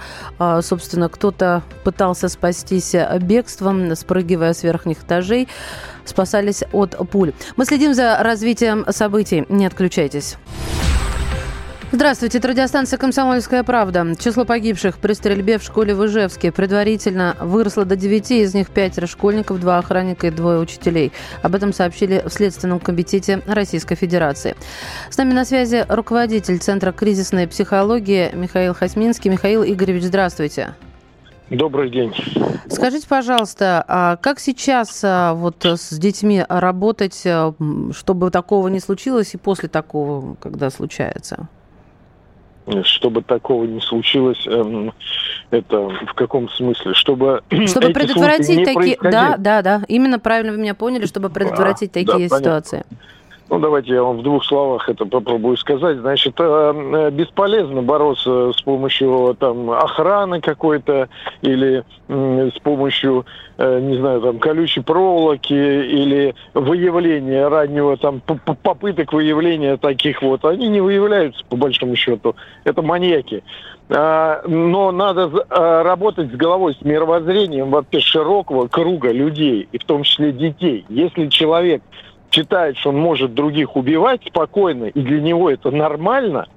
[0.62, 5.48] Собственно, кто-то пытался спастись бегством, спрыгивая с верхних этажей
[6.06, 7.34] спасались от пуль.
[7.56, 9.46] Мы следим за развитием событий.
[9.50, 10.38] Не отключайтесь.
[11.92, 14.16] Здравствуйте, это радиостанция «Комсомольская правда».
[14.18, 19.06] Число погибших при стрельбе в школе в Ижевске предварительно выросло до 9, из них пятеро
[19.06, 21.12] школьников, два охранника и двое учителей.
[21.44, 24.56] Об этом сообщили в Следственном комитете Российской Федерации.
[25.12, 29.30] С нами на связи руководитель Центра кризисной психологии Михаил Хасминский.
[29.30, 30.74] Михаил Игоревич, здравствуйте.
[31.52, 32.12] Добрый день.
[32.68, 37.54] Скажите, пожалуйста, а как сейчас а, вот с детьми работать, а,
[37.94, 41.48] чтобы такого не случилось и после такого, когда случается?
[42.84, 44.94] Чтобы такого не случилось, эм,
[45.52, 46.94] это в каком смысле?
[46.94, 48.98] Чтобы, чтобы предотвратить такие...
[49.02, 49.82] Да, да, да.
[49.88, 52.86] Именно правильно вы меня поняли, чтобы предотвратить да, такие да, ситуации.
[53.48, 56.00] Ну, давайте я вам в двух словах это попробую сказать.
[56.00, 61.10] Значит, э, бесполезно бороться с помощью там охраны какой-то
[61.42, 63.26] или с помощью,
[63.58, 70.44] э, не знаю, там колючей проволоки или выявления раннего там попыток выявления таких вот.
[70.44, 72.36] Они не выявляются по большому счету.
[72.64, 73.44] Это маньяки.
[73.90, 75.30] А, но надо
[75.84, 80.84] работать с головой, с мировоззрением вообще широкого круга людей, и в том числе детей.
[80.90, 81.84] Если человек
[82.32, 86.48] считает, что он может других убивать спокойно, и для него это нормально,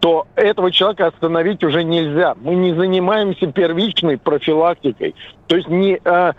[0.00, 2.34] то этого человека остановить уже нельзя.
[2.42, 5.14] Мы не занимаемся первичной профилактикой.
[5.46, 6.32] То есть не, э,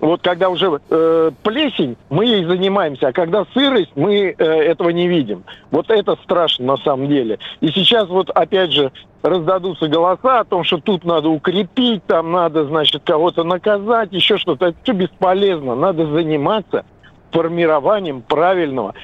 [0.00, 5.06] вот когда уже э, плесень, мы ей занимаемся, а когда сырость, мы э, этого не
[5.06, 5.44] видим.
[5.70, 7.38] Вот это страшно на самом деле.
[7.60, 8.90] И сейчас вот опять же
[9.22, 14.68] раздадутся голоса о том, что тут надо укрепить, там надо, значит, кого-то наказать, еще что-то.
[14.68, 15.74] Это все бесполезно.
[15.74, 16.86] Надо заниматься
[17.32, 18.94] формированием правильного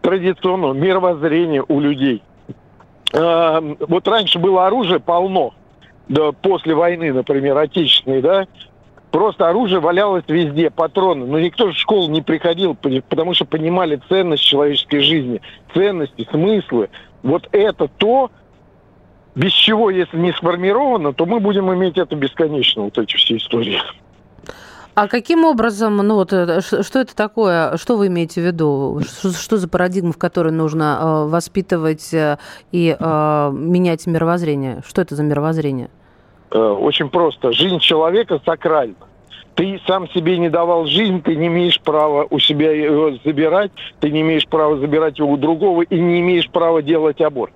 [0.00, 2.22] традиционного мировоззрения у людей.
[3.12, 5.54] Э, вот раньше было оружие полно,
[6.08, 8.46] да, после войны, например, отечественной, да,
[9.10, 11.26] просто оружие валялось везде, патроны.
[11.26, 15.40] Но никто в школу не приходил, потому что понимали ценность человеческой жизни,
[15.72, 16.90] ценности, смыслы.
[17.22, 18.30] Вот это то,
[19.34, 23.80] без чего, если не сформировано, то мы будем иметь это бесконечно, вот эти все истории.
[24.94, 29.00] А каким образом, ну вот, э, что это такое, что вы имеете в виду?
[29.02, 32.38] Что, что за парадигма, в которой нужно э, воспитывать э,
[32.70, 34.82] и э, менять мировоззрение?
[34.86, 35.90] Что это за мировоззрение?
[36.52, 37.50] Э, очень просто.
[37.50, 38.94] Жизнь человека сакральна.
[39.56, 44.10] Ты сам себе не давал жизнь, ты не имеешь права у себя его забирать, ты
[44.10, 47.52] не имеешь права забирать его у другого и не имеешь права делать аборт.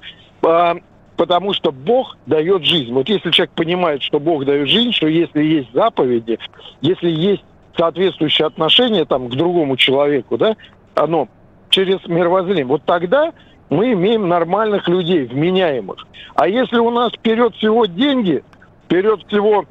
[1.18, 2.92] Потому что Бог дает жизнь.
[2.92, 6.38] Вот если человек понимает, что Бог дает жизнь, что если есть заповеди,
[6.80, 7.42] если есть
[7.76, 10.54] соответствующее отношение там, к другому человеку, да,
[10.94, 11.26] оно
[11.70, 13.32] через мировоззрение, вот тогда
[13.68, 16.06] мы имеем нормальных людей, вменяемых.
[16.36, 18.44] А если у нас вперед всего деньги,
[18.84, 19.64] вперед всего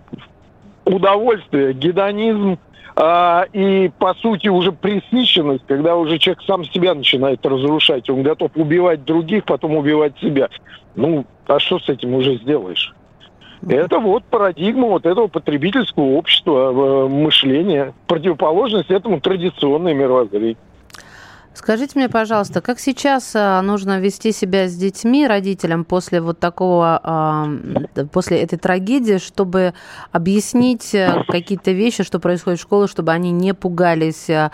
[0.84, 2.60] удовольствие, гедонизм,
[2.98, 8.10] а, и, по сути, уже пресыщенность, когда уже человек сам себя начинает разрушать.
[8.10, 10.50] Он готов убивать других, потом убивать себя.
[10.96, 12.94] Ну, а что с этим уже сделаешь?
[13.68, 17.94] Это вот парадигма вот этого потребительского общества, э, мышления.
[18.06, 20.58] Противоположность этому традиционное мировоззрение.
[21.58, 27.02] Скажите мне, пожалуйста, как сейчас а, нужно вести себя с детьми, родителям после вот такого,
[27.04, 27.48] а,
[28.12, 29.74] после этой трагедии, чтобы
[30.12, 34.30] объяснить э, какие-то вещи, что происходит в школе, чтобы они не пугались?
[34.30, 34.52] Э,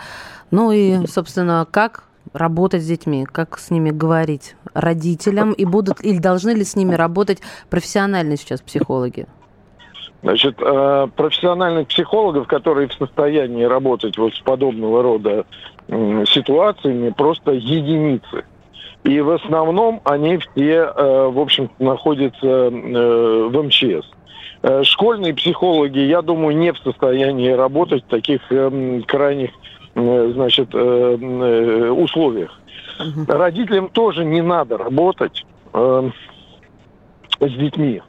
[0.50, 2.04] ну и, собственно, как
[2.34, 6.94] работать с детьми, как с ними говорить родителям, и будут или должны ли с ними
[6.94, 9.26] работать профессиональные сейчас психологи?
[10.24, 15.44] Значит, э, профессиональных психологов, которые в состоянии работать вот с подобного рода
[15.86, 18.44] ситуациями, просто единицы.
[19.04, 24.10] И в основном они все, э, в общем находятся э, в МЧС.
[24.88, 28.40] Школьные психологи, я думаю, не в состоянии работать в таких
[29.06, 29.50] крайних
[29.94, 32.60] значит, условиях.
[33.28, 36.12] Родителям тоже не надо работать с
[37.40, 38.00] детьми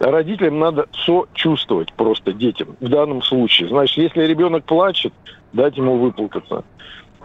[0.00, 3.68] родителям надо сочувствовать просто детям в данном случае.
[3.68, 5.12] Значит, если ребенок плачет,
[5.52, 6.64] дать ему выплакаться.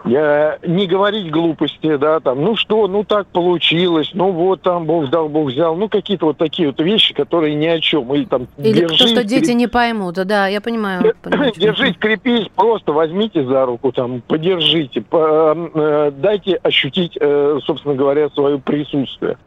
[0.06, 5.10] Я, не говорить глупости, да, там, ну что, ну так получилось, ну вот там Бог
[5.10, 8.14] дал, Бог взял, ну какие-то вот такие вот вещи, которые ни о чем.
[8.14, 9.56] Или там Или держись, то, что дети креп...
[9.56, 11.16] не поймут, да, я понимаю.
[11.58, 18.30] Держись, крепись, просто возьмите за руку, там, подержите, по, э, дайте ощутить, э, собственно говоря,
[18.30, 19.38] свое присутствие.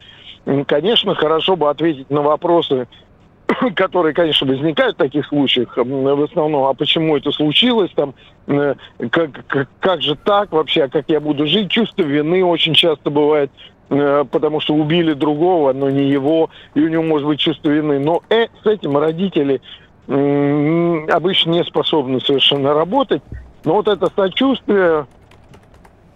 [0.67, 2.87] Конечно, хорошо бы ответить на вопросы,
[3.75, 8.13] которые, конечно, возникают в таких случаях в основном, а почему это случилось, там,
[8.47, 8.75] э,
[9.11, 13.09] как, как, как же так вообще, а как я буду жить, чувство вины очень часто
[13.09, 13.51] бывает,
[13.89, 17.99] э, потому что убили другого, но не его, и у него может быть чувство вины.
[17.99, 19.61] Но э, с этим родители
[20.07, 23.21] обычно не способны совершенно работать.
[23.63, 25.05] Но вот это сочувствие,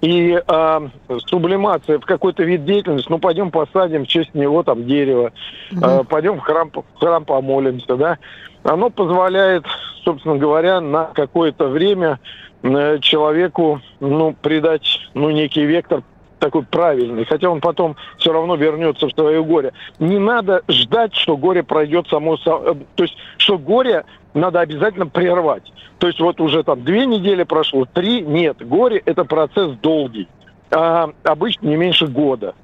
[0.03, 0.89] и э,
[1.27, 5.31] сублимация в какой-то вид деятельности, ну, пойдем посадим в честь него там дерево,
[5.71, 8.17] э, пойдем в храм, в храм помолимся, да,
[8.63, 9.63] оно позволяет,
[10.03, 12.19] собственно говоря, на какое-то время
[12.63, 16.03] э, человеку, ну, придать, ну, некий вектор
[16.43, 19.71] такой правильный, хотя он потом все равно вернется в свое горе.
[19.99, 25.71] Не надо ждать, что горе пройдет само, то есть, что горе надо обязательно прервать.
[25.99, 28.57] То есть вот уже там две недели прошло, три, нет.
[28.67, 30.27] Горе– это процесс долгий,
[30.69, 32.55] а, обычно не меньше года.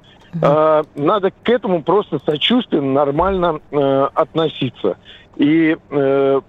[0.42, 4.98] А, надо к этому просто сочувственно, нормально э, относиться.
[5.36, 6.40] И э,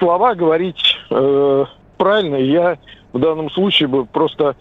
[0.00, 1.64] слова говорить э,
[1.96, 2.76] правильно я
[3.12, 4.56] в данном случае бы просто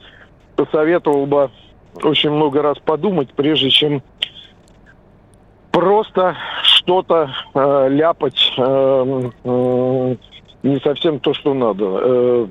[0.56, 1.50] посоветовал бы
[2.04, 4.02] очень много раз подумать, прежде чем
[5.72, 10.16] просто что-то э, ляпать э, э,
[10.64, 11.86] не совсем то, что надо.
[11.86, 12.48] Э,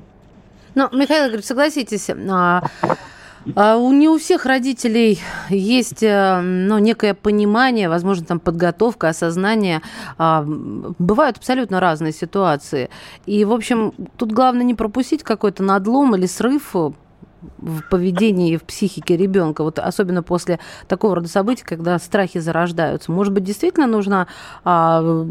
[0.75, 2.61] ну, Михаил Игоревич, согласитесь, а,
[3.55, 5.19] а у не у всех родителей
[5.49, 9.81] есть э, ну, некое понимание, возможно, там подготовка, осознание.
[10.17, 12.89] А, бывают абсолютно разные ситуации.
[13.25, 16.75] И, в общем, тут главное не пропустить какой-то надлом или срыв
[17.57, 23.11] в поведении и в психике ребенка, вот особенно после такого рода событий, когда страхи зарождаются.
[23.11, 24.27] Может быть, действительно нужно...
[24.63, 25.25] А,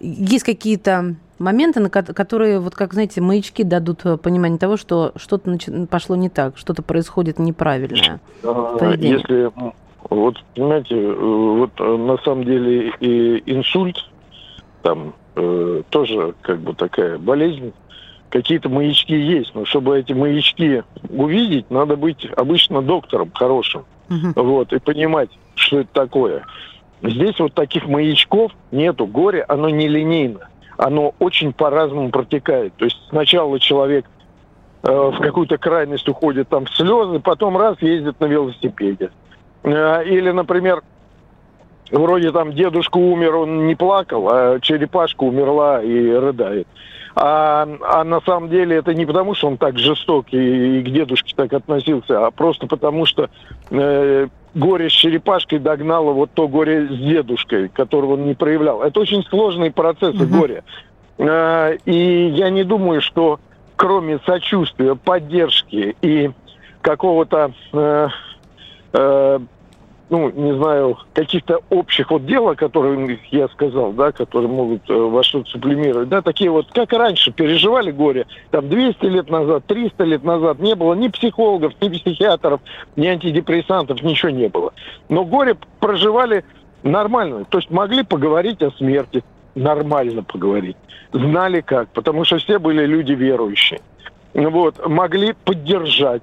[0.00, 5.58] есть какие-то моменты, на которые, вот как, знаете, маячки дадут понимание того, что что-то
[5.90, 8.20] пошло не так, что-то происходит неправильное.
[8.42, 9.18] Поведение.
[9.18, 9.50] Если,
[10.10, 13.96] вот, понимаете, вот э, на самом деле и инсульт,
[14.82, 17.72] там э, тоже как бы такая болезнь,
[18.30, 24.72] какие-то маячки есть, но чтобы эти маячки увидеть, надо быть обычно доктором хорошим, uh вот,
[24.72, 26.44] и понимать, что это такое.
[27.02, 29.06] Здесь вот таких маячков нету.
[29.06, 30.48] Горе, оно нелинейно.
[30.76, 32.74] Оно очень по-разному протекает.
[32.76, 34.06] То есть сначала человек
[34.82, 39.10] э, в какую-то крайность уходит там в слезы, потом раз ездит на велосипеде.
[39.62, 40.82] Э, или, например,
[41.90, 46.66] вроде там дедушка умер, он не плакал, а черепашка умерла и рыдает.
[47.18, 50.90] А, а на самом деле это не потому, что он так жесток и, и к
[50.90, 53.30] дедушке так относился, а просто потому, что
[53.70, 58.82] э, горе с черепашкой догнало вот то горе с дедушкой, которого он не проявлял.
[58.82, 60.40] Это очень сложные процессы угу.
[60.40, 60.64] горя.
[61.16, 63.40] Э, и я не думаю, что
[63.76, 66.30] кроме сочувствия, поддержки и
[66.80, 68.08] какого-то э,
[68.92, 69.38] э,
[70.08, 74.94] ну, не знаю, каких-то общих вот дел, о которых я сказал, да, которые могут э,
[74.94, 80.04] во что-то сублимировать, да, такие вот, как раньше переживали горе, там 200 лет назад, 300
[80.04, 82.60] лет назад не было ни психологов, ни психиатров,
[82.94, 84.72] ни антидепрессантов, ничего не было.
[85.08, 86.44] Но горе проживали
[86.84, 89.24] нормально, то есть могли поговорить о смерти,
[89.56, 90.76] нормально поговорить,
[91.12, 93.80] знали как, потому что все были люди верующие.
[94.34, 96.22] Вот, могли поддержать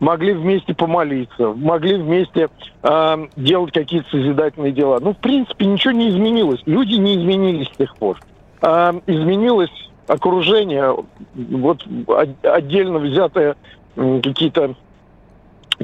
[0.00, 2.48] могли вместе помолиться, могли вместе
[2.82, 4.98] э, делать какие-то созидательные дела.
[5.00, 6.60] Ну, в принципе, ничего не изменилось.
[6.66, 8.18] Люди не изменились с тех пор.
[8.62, 9.70] Э, изменилось
[10.08, 10.96] окружение,
[11.34, 11.86] вот
[12.42, 13.56] отдельно взятое
[13.96, 14.74] э, какие-то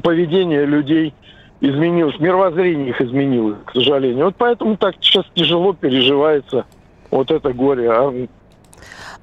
[0.03, 1.15] поведения людей
[1.61, 4.27] изменилось, мировоззрение их изменилось, к сожалению.
[4.27, 6.65] Вот поэтому так сейчас тяжело переживается
[7.11, 7.91] вот это горе.
[7.91, 8.27] А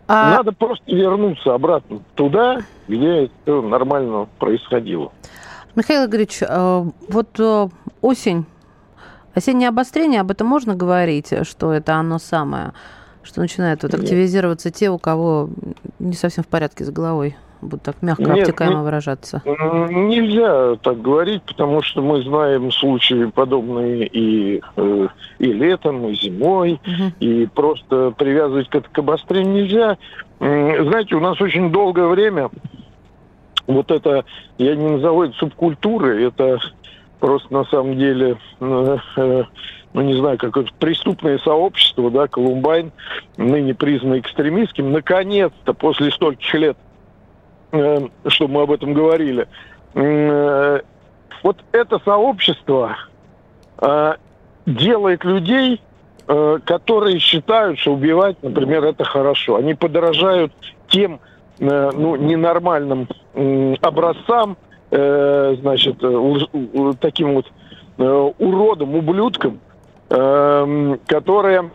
[0.08, 0.38] а...
[0.38, 5.12] Надо просто вернуться обратно туда, где все нормально происходило.
[5.76, 7.68] Михаил Игоревич, э, вот э,
[8.02, 8.46] осень,
[9.34, 12.74] осеннее обострение, об этом можно говорить, что это оно самое,
[13.24, 15.50] что начинает вот активизироваться те, у кого
[16.00, 17.36] не совсем в порядке с головой?
[17.64, 19.42] Буду так мягко, Нет, обтекаемо не, выражаться?
[19.46, 25.08] Нельзя так говорить, потому что мы знаем случаи подобные и, э,
[25.40, 27.14] и летом, и зимой, угу.
[27.20, 29.98] и просто привязывать к, к обострению нельзя.
[30.40, 32.50] Знаете, у нас очень долгое время
[33.68, 34.26] вот это,
[34.58, 36.60] я не назову это субкультурой, это
[37.20, 39.44] просто на самом деле, э, э,
[39.94, 42.92] ну не знаю, какое-то преступное сообщество, да, Колумбайн,
[43.38, 46.78] ныне признанный экстремистским, наконец-то после стольких лет
[48.28, 49.48] чтобы мы об этом говорили.
[49.96, 50.80] Э,
[51.42, 52.98] вот это сообщество
[53.80, 54.14] э,
[54.66, 55.82] делает людей,
[56.26, 59.58] которые считают, что убивать, например, это хорошо.
[59.58, 60.54] Они подражают
[60.88, 61.20] тем
[61.60, 63.10] ну, ненормальным
[63.82, 64.56] образцам,
[64.90, 65.98] значит,
[67.02, 67.52] таким вот
[67.98, 69.60] уродам, ублюдкам,
[70.08, 71.72] которые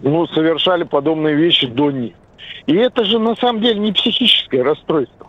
[0.00, 2.12] ну, совершали подобные вещи до них.
[2.66, 5.26] И это же на самом деле не психическое расстройство.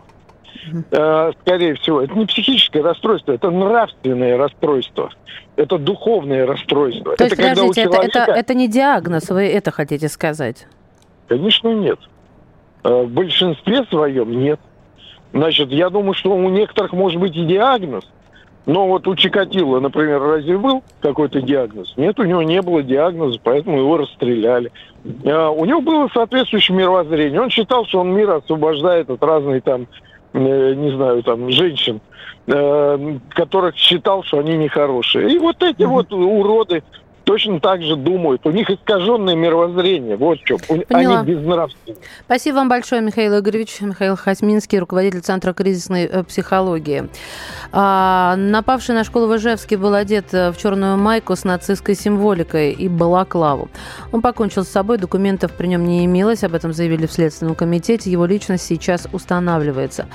[0.90, 5.10] Э, скорее всего, это не психическое расстройство, это нравственное расстройство,
[5.56, 7.16] это духовное расстройство.
[7.16, 8.06] То есть, это подождите, человека...
[8.06, 10.66] это, это, это не диагноз, вы это хотите сказать?
[11.28, 11.98] Конечно, нет.
[12.84, 14.60] Э, в большинстве своем нет.
[15.32, 18.04] Значит, я думаю, что у некоторых может быть и диагноз,
[18.68, 21.94] но вот у Чикатило, например, разве был какой-то диагноз?
[21.96, 24.70] Нет, у него не было диагноза, поэтому его расстреляли.
[25.24, 27.40] А, у него было соответствующее мировоззрение.
[27.40, 29.86] Он считал, что он мир освобождает от разных там,
[30.34, 32.02] э, не знаю, там, женщин,
[32.46, 35.32] э, которых считал, что они нехорошие.
[35.34, 36.82] И вот эти вот уроды
[37.28, 38.46] точно так же думают.
[38.46, 40.16] У них искаженное мировоззрение.
[40.16, 40.56] Вот чем.
[40.88, 41.20] Поняла.
[41.20, 41.98] Они безнравственны.
[42.24, 43.82] Спасибо вам большое, Михаил Игоревич.
[43.82, 47.10] Михаил Хасминский, руководитель Центра кризисной э, психологии.
[47.70, 52.72] А, напавший на школу в Ижевске был одет э, в черную майку с нацистской символикой
[52.72, 53.68] и балаклаву.
[54.10, 58.10] Он покончил с собой, документов при нем не имелось, об этом заявили в Следственном комитете.
[58.10, 60.06] Его личность сейчас устанавливается.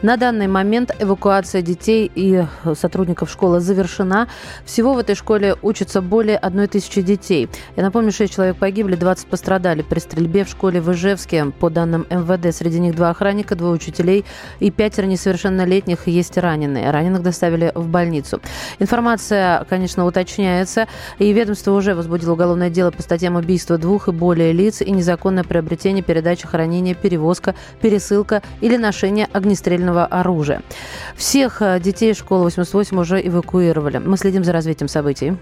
[0.00, 2.44] На данный момент эвакуация детей и
[2.74, 4.28] сотрудников школы завершена.
[4.64, 7.48] Всего в этой школе учатся более одной тысячи детей.
[7.76, 11.46] Я напомню, 6 человек погибли, 20 пострадали при стрельбе в школе в Ижевске.
[11.46, 14.24] По данным МВД, среди них два охранника, двое учителей
[14.60, 16.90] и пятеро несовершеннолетних есть раненые.
[16.90, 18.40] Раненых доставили в больницу.
[18.78, 20.86] Информация, конечно, уточняется,
[21.18, 25.44] и ведомство уже возбудило уголовное дело по статьям убийства двух и более лиц и незаконное
[25.44, 30.62] приобретение, передача, хранение, перевозка, пересылка или ношение огнестрельного оружия.
[31.16, 33.98] Всех э, детей школы 88 уже эвакуировали.
[33.98, 35.36] Мы следим за развитием событий.